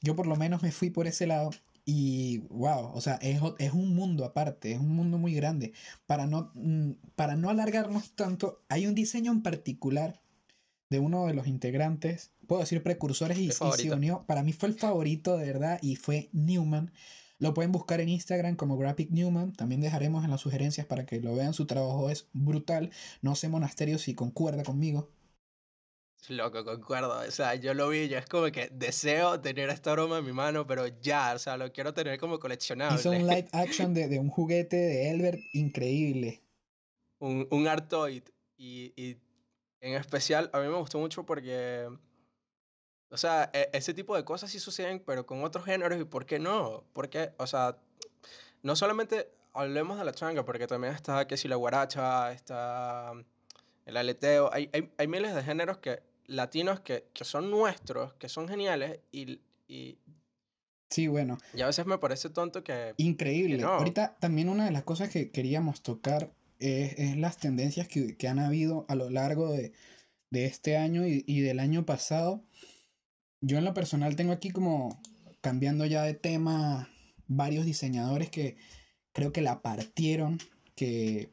Yo 0.00 0.14
por 0.14 0.28
lo 0.28 0.36
menos 0.36 0.62
me 0.62 0.70
fui 0.70 0.90
por 0.90 1.08
ese 1.08 1.26
lado. 1.26 1.50
Y 1.84 2.38
wow, 2.48 2.92
o 2.94 3.00
sea, 3.00 3.14
es, 3.16 3.40
es, 3.58 3.72
un 3.72 3.94
mundo 3.94 4.24
aparte, 4.24 4.72
es 4.72 4.80
un 4.80 4.94
mundo 4.96 5.18
muy 5.18 5.34
grande. 5.34 5.72
Para 6.06 6.26
no, 6.26 6.50
mm, 6.54 6.92
para 7.14 7.36
no 7.36 7.50
alargarnos 7.50 8.12
tanto, 8.12 8.62
hay 8.68 8.86
un 8.86 8.94
diseño 8.94 9.32
en 9.32 9.42
particular 9.42 10.22
de 10.88 10.98
uno 10.98 11.26
de 11.26 11.34
los 11.34 11.46
integrantes, 11.46 12.30
puedo 12.46 12.60
decir 12.60 12.82
precursores 12.82 13.38
y, 13.38 13.50
se 13.50 13.92
unió. 13.92 14.24
Para 14.26 14.42
mí 14.42 14.52
fue 14.52 14.68
el 14.68 14.74
favorito 14.74 15.36
de 15.36 15.46
verdad 15.46 15.78
y 15.82 15.96
fue 15.96 16.28
Newman. 16.32 16.92
Lo 17.38 17.52
pueden 17.52 17.72
buscar 17.72 18.00
en 18.00 18.08
Instagram 18.08 18.56
como 18.56 18.78
Graphic 18.78 19.10
Newman. 19.10 19.52
También 19.52 19.80
dejaremos 19.80 20.24
en 20.24 20.30
las 20.30 20.40
sugerencias 20.40 20.86
para 20.86 21.04
que 21.04 21.20
lo 21.20 21.34
vean. 21.34 21.52
Su 21.52 21.66
trabajo 21.66 22.08
es 22.10 22.28
brutal. 22.32 22.90
No 23.22 23.34
sé 23.34 23.48
monasterio 23.48 23.98
si 23.98 24.14
concuerda 24.14 24.62
conmigo. 24.62 25.10
Loco, 26.28 26.64
concuerdo. 26.64 27.20
O 27.20 27.30
sea, 27.30 27.54
yo 27.54 27.74
lo 27.74 27.88
vi, 27.88 28.08
yo 28.08 28.18
es 28.18 28.26
como 28.26 28.50
que 28.50 28.68
deseo 28.72 29.40
tener 29.40 29.68
esta 29.70 29.92
broma 29.92 30.18
en 30.18 30.24
mi 30.24 30.32
mano, 30.32 30.66
pero 30.66 30.86
ya, 30.86 31.34
o 31.34 31.38
sea, 31.38 31.56
lo 31.56 31.72
quiero 31.72 31.92
tener 31.92 32.18
como 32.18 32.38
coleccionable. 32.38 32.98
Hizo 33.00 33.10
un 33.10 33.26
live 33.26 33.48
action 33.52 33.92
de, 33.92 34.08
de 34.08 34.18
un 34.18 34.28
juguete 34.30 34.76
de 34.76 35.10
Elbert 35.10 35.40
increíble. 35.52 36.42
un, 37.18 37.46
un 37.50 37.68
Artoid. 37.68 38.22
Y, 38.56 38.92
y 38.96 39.18
en 39.80 39.94
especial, 39.94 40.48
a 40.52 40.60
mí 40.60 40.68
me 40.68 40.76
gustó 40.76 40.98
mucho 40.98 41.26
porque, 41.26 41.88
o 43.10 43.16
sea, 43.16 43.50
e- 43.52 43.68
ese 43.72 43.92
tipo 43.92 44.16
de 44.16 44.24
cosas 44.24 44.50
sí 44.50 44.58
suceden, 44.58 45.02
pero 45.04 45.26
con 45.26 45.44
otros 45.44 45.64
géneros, 45.64 46.00
¿y 46.00 46.04
por 46.04 46.24
qué 46.24 46.38
no? 46.38 46.84
Porque, 46.92 47.32
o 47.38 47.46
sea, 47.46 47.76
no 48.62 48.76
solamente 48.76 49.28
hablemos 49.52 49.98
de 49.98 50.04
la 50.04 50.12
changa, 50.12 50.44
porque 50.44 50.66
también 50.66 50.94
está 50.94 51.26
que 51.26 51.36
si 51.36 51.48
la 51.48 51.56
guaracha, 51.56 52.32
está 52.32 53.12
el 53.84 53.96
aleteo, 53.96 54.50
hay, 54.52 54.70
hay, 54.72 54.90
hay 54.96 55.06
miles 55.08 55.34
de 55.34 55.42
géneros 55.42 55.78
que, 55.78 56.02
latinos 56.26 56.80
que, 56.80 57.08
que 57.12 57.24
son 57.24 57.50
nuestros, 57.50 58.14
que 58.14 58.28
son 58.28 58.48
geniales, 58.48 59.00
y, 59.12 59.40
y, 59.68 59.98
Sí, 60.90 61.08
bueno, 61.08 61.38
y 61.54 61.62
a 61.62 61.66
veces 61.66 61.86
me 61.86 61.98
parece 61.98 62.30
tonto 62.30 62.62
que, 62.62 62.94
increíble. 62.98 63.56
que 63.56 63.62
no. 63.62 63.70
Ahorita 63.70 64.16
también 64.20 64.48
una 64.48 64.66
de 64.66 64.70
las 64.70 64.84
cosas 64.84 65.08
que 65.10 65.32
queríamos 65.32 65.82
tocar 65.82 66.32
es, 66.60 66.96
es 66.98 67.16
las 67.16 67.38
tendencias 67.38 67.88
que, 67.88 68.16
que 68.16 68.28
han 68.28 68.38
habido 68.38 68.86
a 68.88 68.94
lo 68.94 69.10
largo 69.10 69.50
de, 69.50 69.72
de 70.30 70.44
este 70.44 70.76
año 70.76 71.06
y, 71.06 71.24
y 71.26 71.40
del 71.40 71.58
año 71.58 71.84
pasado. 71.84 72.44
Yo 73.40 73.58
en 73.58 73.64
lo 73.64 73.74
personal 73.74 74.14
tengo 74.14 74.32
aquí 74.32 74.50
como 74.50 75.00
cambiando 75.40 75.84
ya 75.84 76.04
de 76.04 76.14
tema 76.14 76.88
varios 77.26 77.66
diseñadores 77.66 78.30
que 78.30 78.56
creo 79.12 79.32
que 79.32 79.42
la 79.42 79.62
partieron, 79.62 80.38
que 80.76 81.32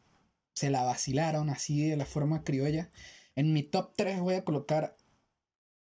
se 0.55 0.69
la 0.69 0.83
vacilaron 0.83 1.49
así 1.49 1.87
de 1.87 1.97
la 1.97 2.05
forma 2.05 2.43
criolla. 2.43 2.89
En 3.35 3.53
mi 3.53 3.63
top 3.63 3.93
3 3.95 4.19
voy 4.19 4.35
a 4.35 4.45
colocar 4.45 4.97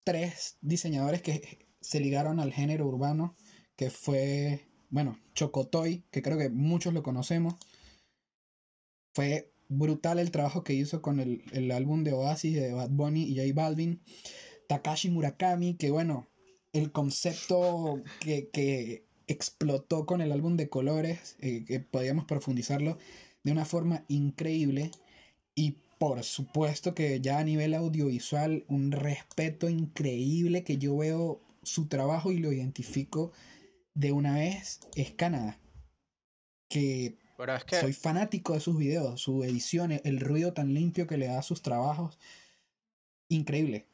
tres 0.03 0.57
diseñadores 0.61 1.21
que 1.21 1.67
se 1.81 1.99
ligaron 1.99 2.39
al 2.39 2.53
género 2.53 2.87
urbano, 2.87 3.35
que 3.75 3.89
fue, 3.89 4.67
bueno, 4.89 5.19
Chocotoy, 5.35 6.03
que 6.11 6.21
creo 6.21 6.37
que 6.37 6.49
muchos 6.49 6.93
lo 6.93 7.03
conocemos. 7.03 7.55
Fue 9.13 9.51
brutal 9.69 10.19
el 10.19 10.31
trabajo 10.31 10.63
que 10.63 10.73
hizo 10.73 11.01
con 11.01 11.19
el, 11.19 11.43
el 11.51 11.71
álbum 11.71 12.03
de 12.03 12.13
Oasis 12.13 12.55
de 12.55 12.73
Bad 12.73 12.89
Bunny 12.89 13.23
y 13.23 13.37
J 13.37 13.53
Balvin. 13.53 14.01
Takashi 14.67 15.09
Murakami, 15.09 15.75
que 15.75 15.91
bueno, 15.91 16.27
el 16.73 16.91
concepto 16.91 18.01
que, 18.19 18.49
que 18.49 19.05
explotó 19.27 20.05
con 20.05 20.21
el 20.21 20.31
álbum 20.31 20.57
de 20.57 20.69
colores, 20.69 21.35
eh, 21.39 21.65
que 21.65 21.79
podíamos 21.79 22.25
profundizarlo 22.25 22.97
de 23.43 23.51
una 23.51 23.65
forma 23.65 24.05
increíble. 24.07 24.91
Y 25.55 25.77
por 25.97 26.23
supuesto 26.23 26.93
que 26.93 27.19
ya 27.21 27.39
a 27.39 27.43
nivel 27.43 27.73
audiovisual, 27.73 28.65
un 28.67 28.91
respeto 28.91 29.69
increíble 29.69 30.63
que 30.63 30.77
yo 30.77 30.97
veo 30.97 31.41
su 31.63 31.87
trabajo 31.87 32.31
y 32.31 32.37
lo 32.37 32.51
identifico 32.51 33.31
de 33.93 34.11
una 34.11 34.35
vez, 34.35 34.79
es 34.95 35.11
Canadá. 35.11 35.59
Que 36.69 37.17
pero 37.37 37.55
es 37.55 37.63
que... 37.63 37.79
soy 37.79 37.93
fanático 37.93 38.53
de 38.53 38.59
sus 38.59 38.77
videos, 38.77 39.21
su 39.21 39.43
edición, 39.43 39.91
el 39.91 40.19
ruido 40.19 40.53
tan 40.53 40.73
limpio 40.73 41.07
que 41.07 41.17
le 41.17 41.27
da 41.27 41.39
a 41.39 41.43
sus 41.43 41.61
trabajos. 41.61 42.17
Increíble. 43.29 43.85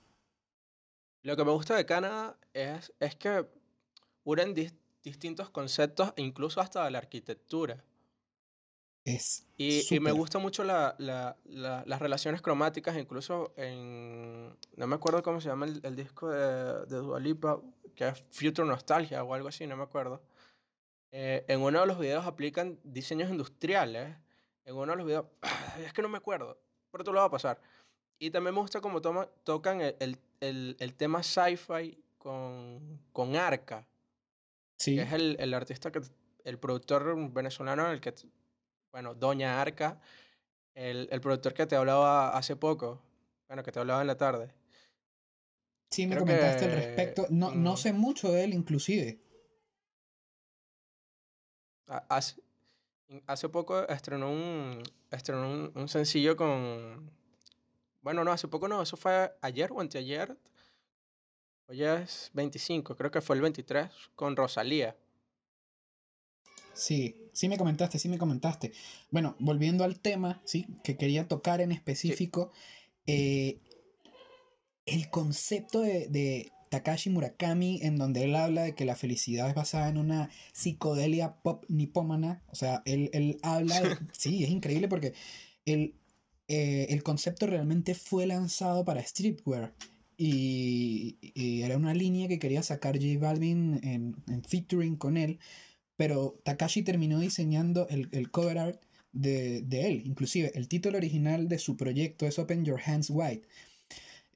Lo 1.24 1.36
que 1.36 1.46
me 1.46 1.52
gusta 1.52 1.76
de 1.76 1.86
Canadá 1.86 2.38
es, 2.54 2.94
es 3.00 3.16
que 3.16 3.46
unen 4.24 4.54
dis- 4.54 4.74
distintos 5.04 5.50
conceptos, 5.50 6.14
e 6.18 6.22
incluso 6.22 6.62
hasta 6.62 6.84
de 6.84 6.92
la 6.92 6.98
arquitectura. 7.00 7.84
Es 9.06 9.46
Y, 9.58 9.96
y 9.96 10.00
me 10.00 10.12
gusta 10.14 10.40
mucho 10.40 10.64
la, 10.64 10.96
la- 10.98 11.36
la- 11.46 11.84
las 11.86 12.00
relaciones 12.02 12.42
cromáticas, 12.42 12.98
incluso 12.98 13.54
en... 13.58 14.56
No 14.78 14.88
me 14.88 14.96
acuerdo 14.96 15.22
cómo 15.24 15.42
se 15.42 15.50
llama 15.50 15.66
el, 15.66 15.82
el 15.84 15.96
disco 15.96 16.30
de, 16.30 16.86
de 16.86 16.98
Dua 16.98 17.20
Lipa, 17.20 17.60
que 17.96 18.08
es 18.08 18.24
Future 18.32 18.68
Nostalgia 18.68 19.24
o 19.24 19.34
algo 19.34 19.50
así, 19.50 19.68
no 19.68 19.76
me 19.76 19.84
acuerdo. 19.84 20.22
Eh, 21.12 21.44
en 21.48 21.62
uno 21.62 21.82
de 21.82 21.86
los 21.88 22.00
videos 22.00 22.26
aplican 22.26 22.80
diseños 22.84 23.30
industriales. 23.30 24.16
En 24.66 24.76
uno 24.76 24.94
de 24.94 24.98
los 24.98 25.06
videos... 25.06 25.26
Es 25.86 25.92
que 25.94 26.02
no 26.02 26.10
me 26.10 26.18
acuerdo, 26.18 26.58
pero 26.92 27.04
te 27.04 27.12
lo 27.12 27.20
va 27.20 27.26
a 27.26 27.32
pasar. 27.32 27.60
Y 28.20 28.32
también 28.32 28.56
me 28.56 28.62
gusta 28.62 28.80
cómo 28.80 29.02
toma- 29.02 29.28
tocan 29.44 29.82
el, 29.82 30.18
el, 30.40 30.78
el- 30.80 30.94
tema 30.94 31.22
sci-fi 31.24 32.02
con, 32.18 33.02
con 33.12 33.36
Arca, 33.36 33.86
Sí, 34.78 34.96
que 34.96 35.02
es 35.02 35.12
el, 35.14 35.36
el 35.40 35.54
artista, 35.54 35.92
que 35.92 36.02
el 36.46 36.58
productor 36.58 37.16
venezolano, 37.32 37.92
el 37.92 38.00
que, 38.02 38.14
bueno, 38.94 39.14
Doña 39.16 39.60
Arca, 39.62 40.00
el, 40.76 41.10
el 41.12 41.20
productor 41.20 41.54
que 41.54 41.66
te 41.66 41.76
hablaba 41.76 42.30
hace 42.38 42.56
poco, 42.56 43.02
bueno, 43.48 43.64
que 43.64 43.72
te 43.72 43.80
hablaba 43.80 44.02
en 44.02 44.08
la 44.08 44.18
tarde. 44.18 44.54
sí 45.90 46.06
me 46.08 46.16
creo 46.16 46.20
comentaste 46.26 46.66
al 46.66 46.72
que, 46.72 46.76
respecto. 46.78 47.28
No, 47.30 47.52
no 47.56 47.74
mm, 47.74 47.78
sé 47.78 47.92
mucho 47.94 48.32
de 48.32 48.44
él, 48.46 48.54
inclusive. 48.54 49.20
Ha- 51.88 52.06
Hace, 52.10 52.42
hace 53.28 53.50
poco 53.50 53.88
estrenó 53.88 54.32
un, 54.32 54.84
estrenó 55.12 55.50
un, 55.50 55.72
un 55.76 55.88
sencillo 55.88 56.36
con... 56.36 57.12
Bueno, 58.02 58.24
no, 58.24 58.32
hace 58.32 58.48
poco 58.48 58.68
no, 58.68 58.82
eso 58.82 58.98
fue 58.98 59.34
ayer 59.42 59.72
o 59.72 59.80
anteayer. 59.82 60.38
Hoy 61.68 61.84
es 61.84 62.30
25, 62.34 62.96
creo 62.96 63.10
que 63.12 63.22
fue 63.22 63.36
el 63.36 63.42
23, 63.42 63.90
con 64.16 64.36
Rosalía. 64.36 64.96
Sí, 66.74 67.16
sí 67.34 67.48
me 67.48 67.58
comentaste, 67.58 68.00
sí 68.00 68.10
me 68.10 68.18
comentaste. 68.18 68.72
Bueno, 69.12 69.36
volviendo 69.40 69.84
al 69.84 70.00
tema, 70.00 70.42
sí, 70.46 70.68
que 70.84 70.98
quería 70.98 71.28
tocar 71.28 71.62
en 71.62 71.72
Sí, 71.72 71.78
específico, 71.78 72.52
eh, 73.08 73.60
el 74.86 75.10
concepto 75.10 75.82
de, 75.82 76.08
de 76.08 76.52
Takashi 76.70 77.10
Murakami, 77.10 77.80
en 77.84 77.98
donde 77.98 78.24
él 78.24 78.36
habla 78.36 78.64
de 78.64 78.76
que 78.76 78.86
la 78.86 78.96
felicidad 78.96 79.48
es 79.50 79.56
basada 79.56 79.90
en 79.90 79.98
una 79.98 80.30
psicodelia 80.54 81.36
pop 81.42 81.66
nipómana. 81.70 82.42
O 82.48 82.56
sea, 82.56 82.82
él, 82.86 83.10
él 83.14 83.38
habla 83.44 83.82
de... 83.82 83.98
Sí, 84.12 84.44
es 84.44 84.50
increíble 84.50 84.88
porque 84.88 85.14
el, 85.66 85.96
eh, 86.48 86.88
el 86.90 87.04
concepto 87.04 87.48
realmente 87.48 87.96
fue 87.96 88.26
lanzado 88.26 88.84
para 88.86 89.04
streetwear. 89.04 89.74
Y, 90.18 91.18
y 91.22 91.64
era 91.64 91.76
una 91.78 91.94
línea 91.94 92.28
que 92.28 92.40
quería 92.40 92.62
sacar 92.64 92.96
J 92.98 93.20
Balvin 93.20 93.80
en, 93.84 94.16
en 94.28 94.44
featuring 94.44 94.96
con 94.96 95.18
él. 95.18 95.40
Pero 95.98 96.40
Takashi 96.44 96.84
terminó 96.84 97.20
diseñando 97.20 97.88
el, 97.90 98.10
el 98.12 98.32
cover 98.32 98.58
art 98.60 98.82
de, 99.12 99.62
de 99.62 99.88
él. 99.88 100.04
Inclusive 100.06 100.52
el 100.56 100.68
título 100.68 100.98
original 100.98 101.48
de 101.48 101.60
su 101.60 101.78
proyecto 101.78 102.26
es 102.28 102.40
Open 102.40 102.66
Your 102.66 102.82
Hands 102.86 103.10
Wide. 103.10 103.44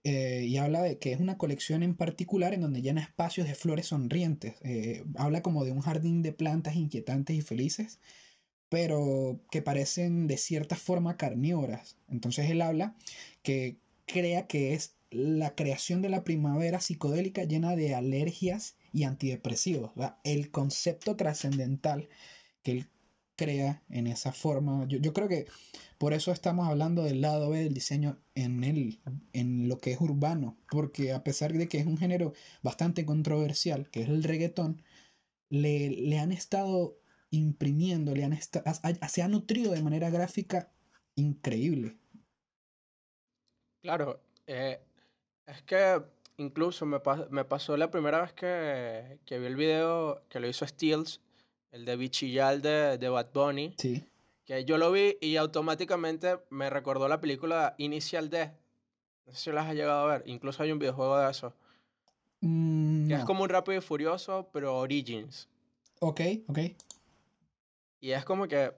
eh, 0.04 0.46
y 0.48 0.58
habla 0.58 0.82
de 0.84 0.98
que 1.00 1.12
es 1.12 1.20
una 1.20 1.38
colección 1.38 1.84
en 1.84 1.96
particular 1.96 2.54
en 2.54 2.62
donde 2.62 2.82
llena 2.82 3.02
espacios 3.02 3.48
de 3.48 3.56
flores 3.56 3.88
sonrientes. 3.88 4.56
Eh, 4.62 5.04
habla 5.15 5.41
como 5.41 5.65
de 5.65 5.72
un 5.72 5.82
jardín 5.82 6.22
de 6.22 6.34
plantas 6.34 6.76
inquietantes 6.76 7.36
y 7.36 7.41
felices, 7.41 8.00
pero 8.70 9.41
que 9.52 9.63
parecen 9.63 10.28
de 10.28 10.38
cierta 10.38 10.78
forma 10.78 11.17
carnívoras. 11.17 11.98
Entonces 12.10 12.50
él 12.52 12.62
habla 12.63 12.96
que 13.43 13.78
crea 14.08 14.48
que 14.48 14.76
es 14.76 14.96
la 15.12 15.56
creación 15.56 16.04
de 16.04 16.10
la 16.10 16.26
primavera 16.26 16.82
psicodélica 16.82 17.46
llena 17.46 17.76
de 17.78 17.96
alergias 17.96 18.77
y 18.93 19.04
antidepresivos. 19.04 19.91
El 20.23 20.52
concepto 20.52 21.15
trascendental 21.15 22.10
que 22.63 22.71
él 22.71 22.89
crea 23.38 23.84
en 23.89 24.08
esa 24.08 24.34
forma. 24.34 24.86
Yo, 24.88 24.97
yo 24.97 25.13
creo 25.13 25.30
que 25.30 25.45
por 25.97 26.13
eso 26.13 26.32
estamos 26.32 26.67
hablando 26.67 27.04
del 27.04 27.21
lado 27.21 27.50
B 27.50 27.60
del 27.63 27.73
diseño 27.73 28.17
en, 28.36 28.63
el, 28.63 29.00
en 29.34 29.69
lo 29.69 29.78
que 29.78 29.91
es 29.91 30.02
urbano, 30.02 30.58
porque 30.69 31.13
a 31.13 31.23
pesar 31.23 31.54
de 31.54 31.67
que 31.69 31.80
es 31.80 31.86
un 31.86 31.97
género 31.97 32.34
bastante 32.62 33.06
controversial, 33.06 33.89
que 33.89 34.02
es 34.02 34.10
el 34.10 34.23
reggaetón, 34.23 34.82
le, 35.50 35.89
le 35.89 36.19
han 36.19 36.32
estado 36.32 37.00
imprimiendo, 37.30 38.13
le 38.15 38.23
han 38.23 38.38
se 39.10 39.21
ha 39.21 39.28
nutrido 39.28 39.71
de 39.71 39.84
manera 39.84 40.10
gráfica 40.10 40.71
increíble. 41.15 41.97
claro. 43.82 44.21
eh, 44.47 44.80
es 45.45 45.62
que 45.63 46.02
incluso 46.38 46.86
me, 46.86 46.97
pas- 46.97 47.28
me 47.30 47.45
pasó 47.45 47.76
la 47.78 47.89
primera 47.91 48.21
vez 48.21 48.34
que, 48.34 49.19
que 49.26 49.39
vi 49.39 49.45
el 49.47 49.56
video 49.56 50.21
que 50.30 50.39
lo 50.39 50.47
hizo 50.47 50.65
Steels, 50.65 51.21
el 51.71 51.86
de 51.86 51.95
Bichillal 51.95 52.62
de, 52.62 52.97
de 52.97 53.10
Bad 53.10 53.28
Bunny, 53.34 53.73
Sí. 53.78 54.04
que 54.45 54.63
yo 54.65 54.78
lo 54.78 54.91
vi 54.91 55.17
y 55.21 55.36
automáticamente 55.38 56.38
me 56.50 56.69
recordó 56.69 57.08
la 57.08 57.19
película 57.19 57.76
Initial 57.78 58.30
D. 58.30 58.52
No 59.26 59.34
sé 59.34 59.38
si 59.39 59.52
las 59.52 59.67
has 59.67 59.76
llegado 59.76 60.08
a 60.10 60.17
ver. 60.17 60.23
Incluso 60.26 60.63
hay 60.63 60.71
un 60.71 60.80
videojuego 60.80 61.17
de 61.19 61.30
eso. 61.30 61.54
Mm, 62.41 63.08
Que 63.10 63.13
es 63.15 63.26
como 63.26 63.43
un 63.43 63.50
Rápido 63.50 63.78
y 63.78 63.82
Furioso, 63.82 64.50
pero 64.54 64.78
Origins. 64.78 65.50
Ok, 66.00 66.21
ok. 66.47 66.60
Y 68.00 68.12
es 68.12 68.23
como 68.23 68.47
que 68.47 68.71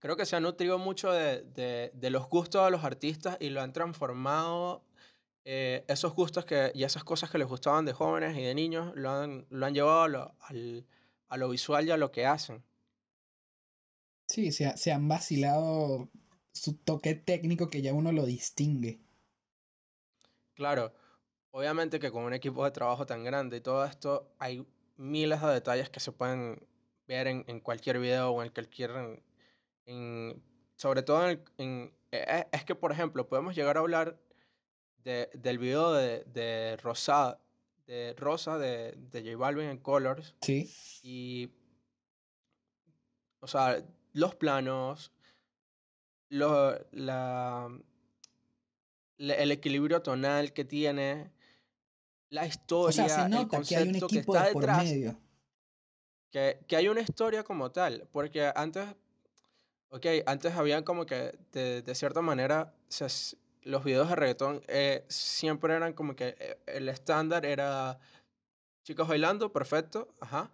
creo 0.00 0.16
que 0.16 0.26
se 0.26 0.34
ha 0.34 0.40
nutrido 0.40 0.78
mucho 0.78 1.12
de, 1.12 1.42
de- 1.42 1.90
de 1.94 2.10
los 2.10 2.28
gustos 2.28 2.64
de 2.64 2.70
los 2.70 2.82
artistas 2.84 3.36
y 3.38 3.50
lo 3.50 3.60
han 3.62 3.72
transformado. 3.72 4.82
Eh, 5.44 5.84
esos 5.88 6.14
gustos 6.14 6.44
que, 6.44 6.72
y 6.74 6.84
esas 6.84 7.04
cosas 7.04 7.30
que 7.30 7.38
les 7.38 7.48
gustaban 7.48 7.84
de 7.86 7.92
jóvenes 7.92 8.36
y 8.38 8.42
de 8.42 8.54
niños 8.54 8.92
lo 8.96 9.10
han, 9.10 9.46
lo 9.50 9.66
han 9.66 9.74
llevado 9.74 10.02
a 10.02 10.08
lo, 10.08 10.36
al- 10.40 10.86
a 11.28 11.36
lo 11.38 11.48
visual 11.50 11.86
y 11.88 11.90
a 11.92 11.96
lo 11.96 12.12
que 12.12 12.26
hacen. 12.26 12.64
Sí, 14.28 14.52
se, 14.52 14.66
ha- 14.66 14.76
se 14.76 14.92
han 14.92 15.08
vacilado 15.08 16.10
su 16.52 16.76
toque 16.76 17.14
técnico 17.14 17.68
que 17.70 17.80
ya 17.82 17.94
uno 17.94 18.12
lo 18.12 18.26
distingue. 18.26 19.00
claro, 20.54 20.94
obviamente 21.50 21.98
que 22.00 22.10
con 22.10 22.24
un 22.24 22.34
equipo 22.34 22.64
de 22.64 22.70
trabajo 22.70 23.06
tan 23.06 23.24
grande 23.24 23.58
y 23.58 23.60
todo 23.60 23.84
esto, 23.84 24.34
hay 24.38 24.66
miles 24.96 25.40
de 25.42 25.48
detalles 25.48 25.90
que 25.90 26.00
se 26.00 26.12
pueden 26.12 26.66
ver 27.06 27.26
en, 27.28 27.44
en 27.48 27.60
cualquier 27.60 27.98
video 27.98 28.30
o 28.30 28.42
en 28.42 28.50
cualquier... 28.50 29.22
En, 29.86 30.42
sobre 30.76 31.02
todo 31.02 31.28
en, 31.30 31.44
en 31.58 31.94
e, 32.12 32.18
e, 32.18 32.48
es 32.52 32.64
que, 32.64 32.74
por 32.74 32.92
ejemplo, 32.92 33.28
podemos 33.28 33.54
llegar 33.56 33.76
a 33.78 33.80
hablar 33.80 34.20
de, 35.04 35.30
del 35.34 35.58
video 35.58 35.92
de, 35.92 36.24
de 36.24 36.76
Rosa, 36.78 37.38
de 37.86 38.14
Rosa 38.16 38.58
de, 38.58 38.92
de 38.92 39.22
J 39.22 39.36
Balvin 39.36 39.68
en 39.68 39.78
Colors. 39.78 40.34
Sí. 40.40 40.72
Y, 41.02 41.50
o 43.40 43.46
sea, 43.46 43.84
los 44.14 44.34
planos, 44.34 45.12
lo, 46.30 46.78
la, 46.92 47.68
el 49.18 49.52
equilibrio 49.52 50.02
tonal 50.02 50.52
que 50.52 50.64
tiene, 50.64 51.30
la 52.30 52.46
historia, 52.46 53.04
o 53.04 53.08
sea, 53.08 53.24
se 53.24 53.28
nota 53.28 53.58
el 53.58 53.66
que 53.66 53.76
hay 53.76 53.88
un 53.88 54.00
concepto 54.00 54.08
que 54.08 54.18
está 54.18 54.42
de 54.44 54.54
detrás, 54.54 54.84
medio. 54.84 55.20
que, 56.30 56.58
que 56.66 56.76
hay 56.76 56.88
una 56.88 57.02
historia 57.02 57.44
como 57.44 57.70
tal, 57.70 58.08
porque 58.10 58.50
antes, 58.56 58.88
ok, 59.90 60.06
antes 60.26 60.54
habían 60.54 60.82
como 60.82 61.04
que 61.04 61.38
de, 61.52 61.82
de 61.82 61.94
cierta 61.94 62.22
manera 62.22 62.74
se 62.88 63.04
los 63.64 63.84
videos 63.84 64.08
de 64.08 64.16
reggaetón 64.16 64.62
eh, 64.68 65.04
siempre 65.08 65.74
eran 65.74 65.92
como 65.94 66.16
que 66.16 66.36
eh, 66.38 66.58
el 66.66 66.88
estándar 66.88 67.46
era 67.46 67.98
chicos 68.84 69.08
bailando, 69.08 69.52
perfecto, 69.52 70.08
ajá, 70.20 70.52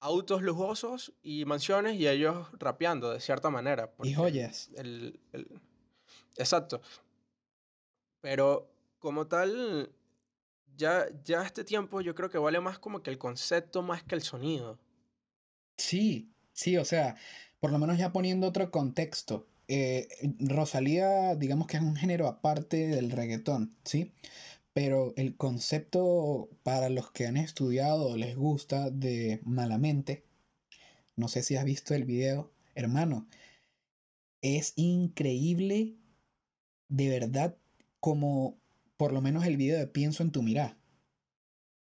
autos 0.00 0.42
lujosos 0.42 1.14
y 1.22 1.44
mansiones 1.44 1.96
y 1.96 2.06
ellos 2.08 2.48
rapeando 2.58 3.10
de 3.10 3.20
cierta 3.20 3.50
manera, 3.50 3.92
Y 4.00 4.14
joyas. 4.14 4.70
el, 4.76 5.20
el- 5.32 5.60
exacto, 6.36 6.80
pero 8.20 8.68
como 8.98 9.26
tal, 9.26 9.94
ya, 10.76 11.06
ya 11.24 11.42
este 11.44 11.64
tiempo 11.64 12.00
yo 12.00 12.14
creo 12.14 12.30
que 12.30 12.38
vale 12.38 12.60
más 12.60 12.78
como 12.78 13.02
que 13.02 13.10
el 13.10 13.18
concepto 13.18 13.82
más 13.82 14.04
que 14.04 14.14
el 14.16 14.22
sonido. 14.22 14.78
Sí, 15.78 16.34
sí, 16.52 16.76
o 16.76 16.84
sea, 16.84 17.16
por 17.60 17.70
lo 17.72 17.78
menos 17.78 17.98
ya 17.98 18.12
poniendo 18.12 18.46
otro 18.48 18.70
contexto. 18.70 19.46
Eh, 19.68 20.08
Rosalía, 20.40 21.34
digamos 21.34 21.66
que 21.66 21.76
es 21.76 21.82
un 21.82 21.96
género 21.96 22.28
aparte 22.28 22.88
del 22.88 23.10
reggaetón, 23.10 23.76
¿sí? 23.84 24.12
Pero 24.72 25.14
el 25.16 25.36
concepto 25.36 26.48
para 26.62 26.88
los 26.88 27.10
que 27.10 27.26
han 27.26 27.36
estudiado 27.36 28.08
o 28.08 28.16
les 28.16 28.36
gusta 28.36 28.90
de 28.90 29.40
Malamente, 29.44 30.24
no 31.16 31.28
sé 31.28 31.42
si 31.42 31.56
has 31.56 31.64
visto 31.64 31.94
el 31.94 32.04
video, 32.04 32.52
hermano, 32.74 33.26
es 34.42 34.74
increíble 34.76 35.96
de 36.88 37.08
verdad 37.08 37.56
como 38.00 38.58
por 38.96 39.12
lo 39.12 39.20
menos 39.20 39.44
el 39.46 39.56
video 39.56 39.78
de 39.78 39.86
Pienso 39.86 40.22
en 40.22 40.30
tu 40.30 40.42
mirada. 40.42 40.76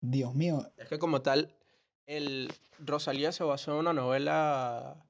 Dios 0.02 0.34
mío, 0.34 0.72
Es 0.78 0.90
que 0.90 1.00
como 1.00 1.22
tal, 1.22 1.56
el 2.08 2.52
Rosalía 2.80 3.32
se 3.32 3.44
basó 3.44 3.72
en 3.72 3.78
una 3.78 3.94
novela, 3.94 5.06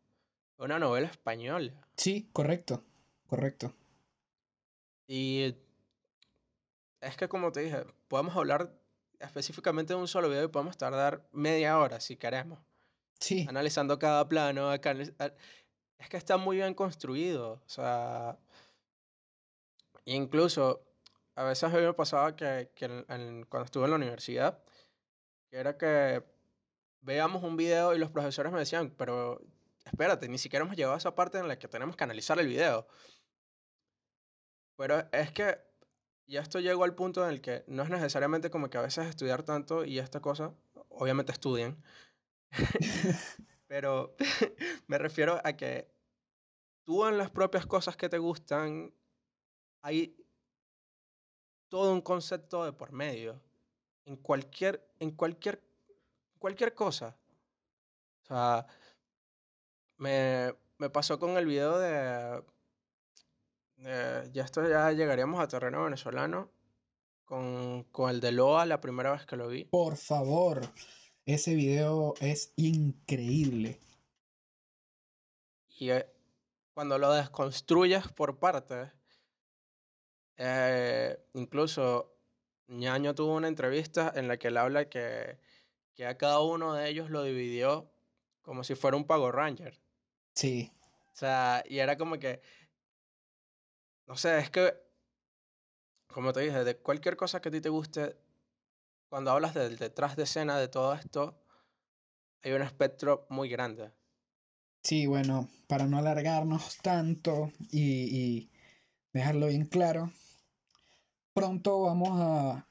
una 0.58 0.80
novela 0.80 1.08
española. 1.08 1.74
Sí, 2.02 2.28
correcto, 2.34 2.84
correcto. 3.28 3.74
Y 5.08 5.56
es 7.02 7.18
que 7.18 7.28
como 7.28 7.52
te 7.52 7.62
dije, 7.62 7.86
podemos 8.08 8.36
hablar 8.36 8.74
específicamente 9.20 9.94
de 9.94 10.00
un 10.00 10.08
solo 10.08 10.30
video 10.30 10.46
y 10.46 10.48
podemos 10.48 10.78
tardar 10.78 11.28
media 11.32 11.78
hora 11.80 12.00
si 12.00 12.18
queremos, 12.18 12.60
Sí, 13.20 13.48
analizando 13.48 14.00
cada 14.00 14.28
plano. 14.28 14.74
Es 14.74 16.10
que 16.10 16.18
está 16.18 16.38
muy 16.38 16.58
bien 16.58 16.74
construido. 16.74 17.54
O 17.66 17.70
sea, 17.70 18.40
incluso 20.06 20.84
a 21.36 21.44
veces 21.44 21.64
a 21.64 21.70
mí 21.70 21.82
me 21.82 21.94
pasaba 21.94 22.36
que, 22.36 22.72
que 22.76 22.86
en- 22.86 23.06
en- 23.10 23.44
cuando 23.46 23.66
estuve 23.66 23.86
en 23.86 23.92
la 23.92 23.96
universidad, 23.98 24.64
que 25.50 25.58
era 25.58 25.78
que 25.78 26.24
veíamos 27.02 27.44
un 27.44 27.58
video 27.58 27.96
y 27.96 28.00
los 28.00 28.12
profesores 28.12 28.52
me 28.54 28.60
decían, 28.60 28.92
pero 28.98 29.42
espérate, 29.86 30.28
ni 30.30 30.38
siquiera 30.38 30.66
hemos 30.66 30.78
llegado 30.78 30.96
a 30.96 30.98
esa 30.98 31.16
parte 31.16 31.38
en 31.40 31.48
la 31.48 31.58
que 31.60 31.68
tenemos 31.68 31.96
que 31.96 32.04
analizar 32.04 32.40
el 32.40 32.48
video. 32.48 32.88
Pero 34.78 35.08
es 35.12 35.32
que 35.32 35.60
ya 36.28 36.42
esto 36.42 36.60
llegó 36.60 36.84
al 36.84 36.96
punto 36.96 37.24
en 37.24 37.30
el 37.32 37.42
que 37.42 37.64
no 37.68 37.84
es 37.84 37.90
necesariamente 37.90 38.50
como 38.50 38.70
que 38.70 38.78
a 38.78 38.82
veces 38.82 39.08
estudiar 39.08 39.44
tanto 39.44 39.86
y 39.86 40.00
esta 40.00 40.22
cosa, 40.22 40.54
obviamente 40.90 41.32
estudien, 41.32 41.84
pero 43.68 44.16
me 44.88 44.98
refiero 44.98 45.40
a 45.44 45.54
que 45.54 45.92
tú 46.84 47.06
en 47.06 47.18
las 47.18 47.30
propias 47.32 47.66
cosas 47.66 47.96
que 47.98 48.10
te 48.10 48.18
gustan 48.18 48.94
hay 49.84 50.16
todo 51.70 51.94
un 51.94 52.02
concepto 52.02 52.66
de 52.66 52.74
por 52.74 52.92
medio 52.92 53.42
en 54.06 54.18
cualquier 54.18 54.86
en 55.00 55.12
cualquier 55.12 55.64
cualquier 56.40 56.74
cosa. 56.74 57.18
O 58.24 58.26
sea, 58.26 58.68
me, 60.02 60.54
me 60.80 60.90
pasó 60.90 61.20
con 61.20 61.38
el 61.38 61.46
video 61.46 61.78
de, 61.78 62.44
de- 63.78 64.32
ya 64.34 64.44
esto 64.44 64.68
ya 64.68 64.92
llegaríamos 64.92 65.40
a 65.40 65.48
terreno 65.48 65.84
venezolano 65.84 66.50
con, 67.26 67.84
con 67.92 68.10
el 68.10 68.20
de 68.20 68.32
Loa 68.32 68.66
la 68.66 68.82
primera 68.82 69.12
vez 69.12 69.26
que 69.28 69.36
lo 69.38 69.48
vi. 69.48 69.66
Por 69.66 69.96
favor, 69.96 70.62
ese 71.26 71.54
video 71.54 72.16
es 72.20 72.52
increíble. 72.56 73.80
Y 75.78 75.92
eh, 75.92 76.08
cuando 76.74 76.98
lo 76.98 77.14
desconstruyes 77.14 78.08
por 78.10 78.40
partes, 78.40 78.90
eh, 80.38 81.24
incluso 81.34 82.18
Ñaño 82.68 83.14
tuvo 83.14 83.36
una 83.36 83.48
entrevista 83.50 84.12
en 84.16 84.28
la 84.28 84.38
que 84.38 84.48
él 84.48 84.58
habla 84.58 84.90
que, 84.90 85.38
que 85.94 86.08
a 86.08 86.18
cada 86.18 86.40
uno 86.40 86.74
de 86.74 86.90
ellos 86.90 87.10
lo 87.12 87.22
dividió 87.24 87.92
como 88.42 88.64
si 88.64 88.74
fuera 88.74 88.98
un 88.98 89.06
Power 89.06 89.36
Ranger. 89.36 89.80
Sí, 90.36 90.72
O 91.14 91.16
sea, 91.16 91.64
y 91.68 91.80
era 91.80 91.98
como 91.98 92.18
que, 92.20 92.42
no 94.08 94.16
sé, 94.18 94.38
es 94.40 94.50
que, 94.50 94.74
como 96.08 96.32
te 96.32 96.42
dije, 96.42 96.64
de 96.64 96.78
cualquier 96.78 97.18
cosa 97.18 97.42
que 97.42 97.50
a 97.50 97.52
ti 97.52 97.60
te 97.62 97.70
guste, 97.70 98.16
cuando 99.10 99.32
hablas 99.32 99.54
del 99.56 99.78
detrás 99.78 100.16
de 100.18 100.24
escena 100.24 100.58
de 100.60 100.68
todo 100.70 100.94
esto, 100.94 101.44
hay 102.44 102.52
un 102.52 102.62
espectro 102.62 103.26
muy 103.30 103.50
grande. 103.50 103.92
sí, 104.84 105.06
bueno, 105.08 105.50
para 105.68 105.88
no 105.88 105.98
alargarnos 105.98 106.78
tanto 106.82 107.52
y, 107.72 107.82
y 108.16 108.52
dejarlo 109.14 109.48
bien 109.48 109.66
claro, 109.66 110.12
pronto 111.34 111.82
vamos 111.82 112.10
a 112.20 112.68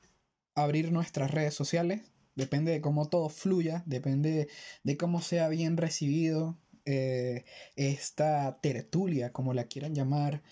abrir 0.55 0.93
nuestras 0.93 1.31
redes 1.31 1.55
sociales. 1.55 2.03
Depende 2.35 2.73
de 2.73 2.81
cómo 2.81 3.09
todo 3.09 3.29
fluya, 3.29 3.83
depende 3.87 4.49
de 4.85 4.97
cómo 4.97 5.21
sea 5.21 5.49
bien 5.49 5.77
recibido 5.77 6.59
eh, 6.91 7.45
esta 7.77 8.59
tertulia, 8.61 9.33
como 9.33 9.55
la 9.55 9.65
quieran 9.65 9.95
llamar, 9.95 10.43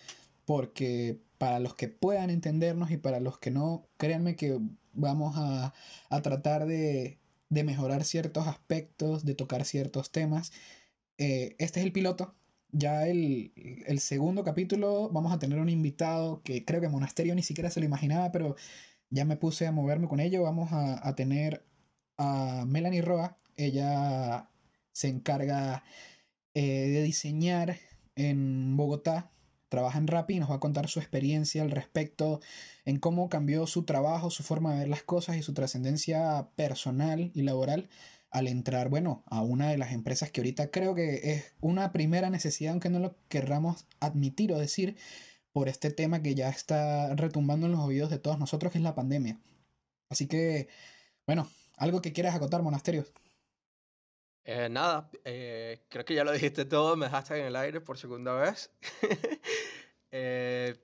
porque 0.45 1.19
para 1.39 1.59
los 1.61 1.75
que 1.75 1.89
puedan 1.89 2.31
entendernos 2.31 2.91
y 2.91 2.97
para 2.97 3.21
los 3.21 3.39
que 3.39 3.51
no, 3.51 3.87
créanme 3.97 4.37
que 4.37 4.59
vamos 4.93 5.35
a, 5.37 5.73
a 6.11 6.23
tratar 6.23 6.67
de, 6.67 7.19
de 7.51 7.65
mejorar 7.65 8.05
ciertos 8.05 8.47
aspectos, 8.47 9.25
de 9.25 9.35
tocar 9.35 9.65
ciertos 9.65 10.11
temas. 10.11 10.53
Eh, 11.19 11.55
este 11.59 11.81
es 11.81 11.87
el 11.87 11.93
piloto. 11.93 12.35
Ya 12.71 13.07
el, 13.07 13.53
el 13.87 13.99
segundo 14.01 14.45
capítulo 14.45 15.09
vamos 15.11 15.33
a 15.33 15.39
tener 15.39 15.59
un 15.59 15.69
invitado 15.69 16.43
que 16.43 16.65
creo 16.65 16.81
que 16.81 16.89
Monasterio 16.89 17.35
ni 17.35 17.43
siquiera 17.43 17.71
se 17.71 17.81
lo 17.81 17.87
imaginaba, 17.87 18.31
pero 18.31 18.57
ya 19.11 19.25
me 19.25 19.37
puse 19.37 19.67
a 19.67 19.73
moverme 19.73 20.09
con 20.09 20.21
ello. 20.21 20.43
Vamos 20.43 20.73
a, 20.73 21.07
a 21.07 21.15
tener 21.15 21.65
a 22.19 22.65
Melanie 22.67 23.03
Roa. 23.03 23.39
Ella 23.57 24.51
se 24.93 25.09
encarga 25.09 25.83
eh, 26.59 26.89
de 26.89 27.03
diseñar 27.05 27.79
en 28.17 28.77
Bogotá. 28.77 29.31
Trabaja 29.69 29.99
en 29.99 30.09
Rappi 30.09 30.35
y 30.35 30.41
nos 30.41 30.51
va 30.51 30.57
a 30.57 30.61
contar 30.61 30.89
su 30.89 30.99
experiencia 30.99 31.63
al 31.63 31.71
respecto 31.71 32.41
en 32.85 32.99
cómo 32.99 33.29
cambió 33.29 33.69
su 33.69 33.85
trabajo, 33.85 34.29
su 34.31 34.43
forma 34.43 34.73
de 34.73 34.81
ver 34.81 34.89
las 34.89 35.05
cosas 35.05 35.37
y 35.37 35.43
su 35.45 35.55
trascendencia 35.55 36.49
personal 36.57 37.31
y 37.33 37.43
laboral 37.43 37.89
al 38.33 38.49
entrar, 38.49 38.89
bueno, 38.89 39.23
a 39.27 39.41
una 39.41 39.71
de 39.71 39.79
las 39.79 39.93
empresas 39.93 40.33
que 40.33 40.41
ahorita 40.41 40.73
creo 40.73 40.97
que 40.97 41.33
es 41.33 41.55
una 41.61 41.93
primera 41.93 42.29
necesidad, 42.29 42.73
aunque 42.73 42.91
no 42.91 42.99
lo 42.99 43.15
querramos 43.29 43.87
admitir 44.01 44.53
o 44.53 44.59
decir, 44.59 44.97
por 45.53 45.69
este 45.69 45.93
tema 45.93 46.23
que 46.23 46.35
ya 46.35 46.49
está 46.49 47.15
retumbando 47.15 47.67
en 47.67 47.73
los 47.73 47.83
oídos 47.83 48.11
de 48.11 48.19
todos 48.19 48.39
nosotros, 48.41 48.73
que 48.73 48.79
es 48.79 48.85
la 48.85 48.97
pandemia. 48.97 49.39
Así 50.09 50.27
que, 50.27 50.67
bueno, 51.25 51.49
algo 51.77 52.03
que 52.03 52.13
quieras 52.13 52.35
acotar, 52.35 52.63
monasterio. 52.63 53.07
Eh, 54.51 54.71
nada, 54.71 55.11
eh, 55.25 55.85
creo 55.91 56.07
que 56.07 56.15
ya 56.15 56.25
lo 56.25 56.33
dijiste 56.33 56.65
todo, 56.65 56.97
me 56.97 57.05
dejaste 57.05 57.39
en 57.39 57.45
el 57.47 57.57
aire 57.57 57.81
por 57.83 57.99
segunda 57.99 58.33
vez. 58.35 58.71
Eh, 60.11 60.75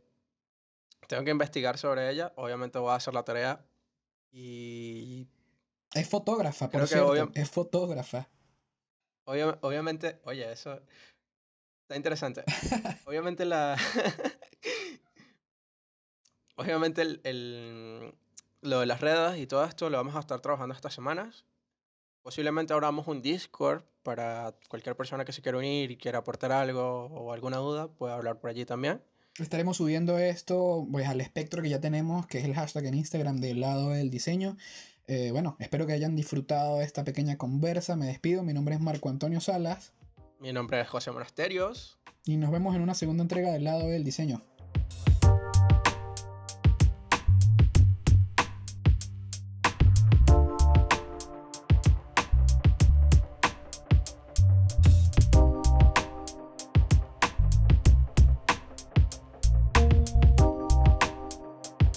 tengo 1.09 1.25
que 1.25 1.31
investigar 1.31 1.79
sobre 1.79 2.11
ella, 2.11 2.35
obviamente 2.37 2.79
voy 2.79 2.91
a 2.91 2.97
hacer 2.97 3.15
la 3.15 3.25
tarea 3.25 3.65
y 4.31 5.27
Es 5.95 6.07
fotógrafa, 6.11 6.67
por 6.69 6.73
Creo 6.73 6.83
que 6.83 6.89
cierto, 6.89 7.09
obvia- 7.11 7.33
es 7.43 7.51
fotógrafa. 7.51 8.29
obvia- 9.25 9.59
obviamente, 9.63 10.21
oye, 10.25 10.53
eso 10.53 10.79
está 11.85 11.97
interesante. 11.97 12.45
Obviamente 13.07 13.47
la... 13.47 13.79
obviamente 16.57 17.01
el, 17.01 18.15
lo 18.61 18.81
de 18.81 18.87
las 18.87 19.01
redes 19.01 19.39
y 19.39 19.47
todo 19.47 19.65
esto 19.65 19.89
lo 19.89 19.97
vamos 19.97 20.17
a 20.17 20.21
estar 20.21 20.41
trabajando 20.41 20.75
estas 20.75 20.93
semanas. 20.93 21.47
Posiblemente 22.25 22.73
abramos 22.73 23.07
un 23.07 23.21
Discord 23.21 23.83
para 24.03 24.55
cualquier 24.71 24.97
persona 24.97 25.27
que 25.27 25.33
se 25.33 25.43
quiera 25.43 25.59
unir 25.59 25.91
y 25.91 25.99
quiera 25.99 26.21
aportar 26.21 26.53
algo 26.53 27.05
o 27.05 27.33
alguna 27.35 27.59
duda, 27.59 27.89
puede 27.89 28.15
hablar 28.15 28.41
por 28.41 28.49
allí 28.49 28.65
también. 28.65 29.03
Estaremos 29.39 29.77
subiendo 29.77 30.17
esto 30.17 30.89
pues, 30.91 31.07
al 31.07 31.21
espectro 31.21 31.61
que 31.61 31.69
ya 31.69 31.83
tenemos, 31.83 32.27
que 32.27 32.39
es 32.39 32.45
el 32.47 32.55
hashtag 32.55 32.87
en 32.87 32.95
Instagram 32.95 33.41
del 33.41 33.61
lado 33.61 33.91
del 33.91 34.09
diseño. 34.09 34.57
Eh, 35.07 35.33
bueno, 35.33 35.57
espero 35.59 35.87
que 35.87 35.93
hayan 35.93 36.17
disfrutado 36.17 36.81
esta 36.81 37.05
pequeña 37.05 37.37
conversa. 37.37 37.95
Me 37.95 38.07
despido. 38.07 38.43
Mi 38.43 38.55
nombre 38.55 38.75
es 38.75 38.81
Marco 38.81 39.11
Antonio 39.11 39.41
Salas. 39.41 39.93
Mi 40.39 40.51
nombre 40.51 40.81
es 40.81 40.89
José 40.89 41.11
Monasterios. 41.11 41.99
Y 42.25 42.39
nos 42.39 42.51
vemos 42.51 42.75
en 42.75 42.81
una 42.81 42.95
segunda 42.95 43.23
entrega 43.23 43.53
del 43.53 43.65
lado 43.65 43.87
del 43.87 44.03
diseño. 44.03 44.41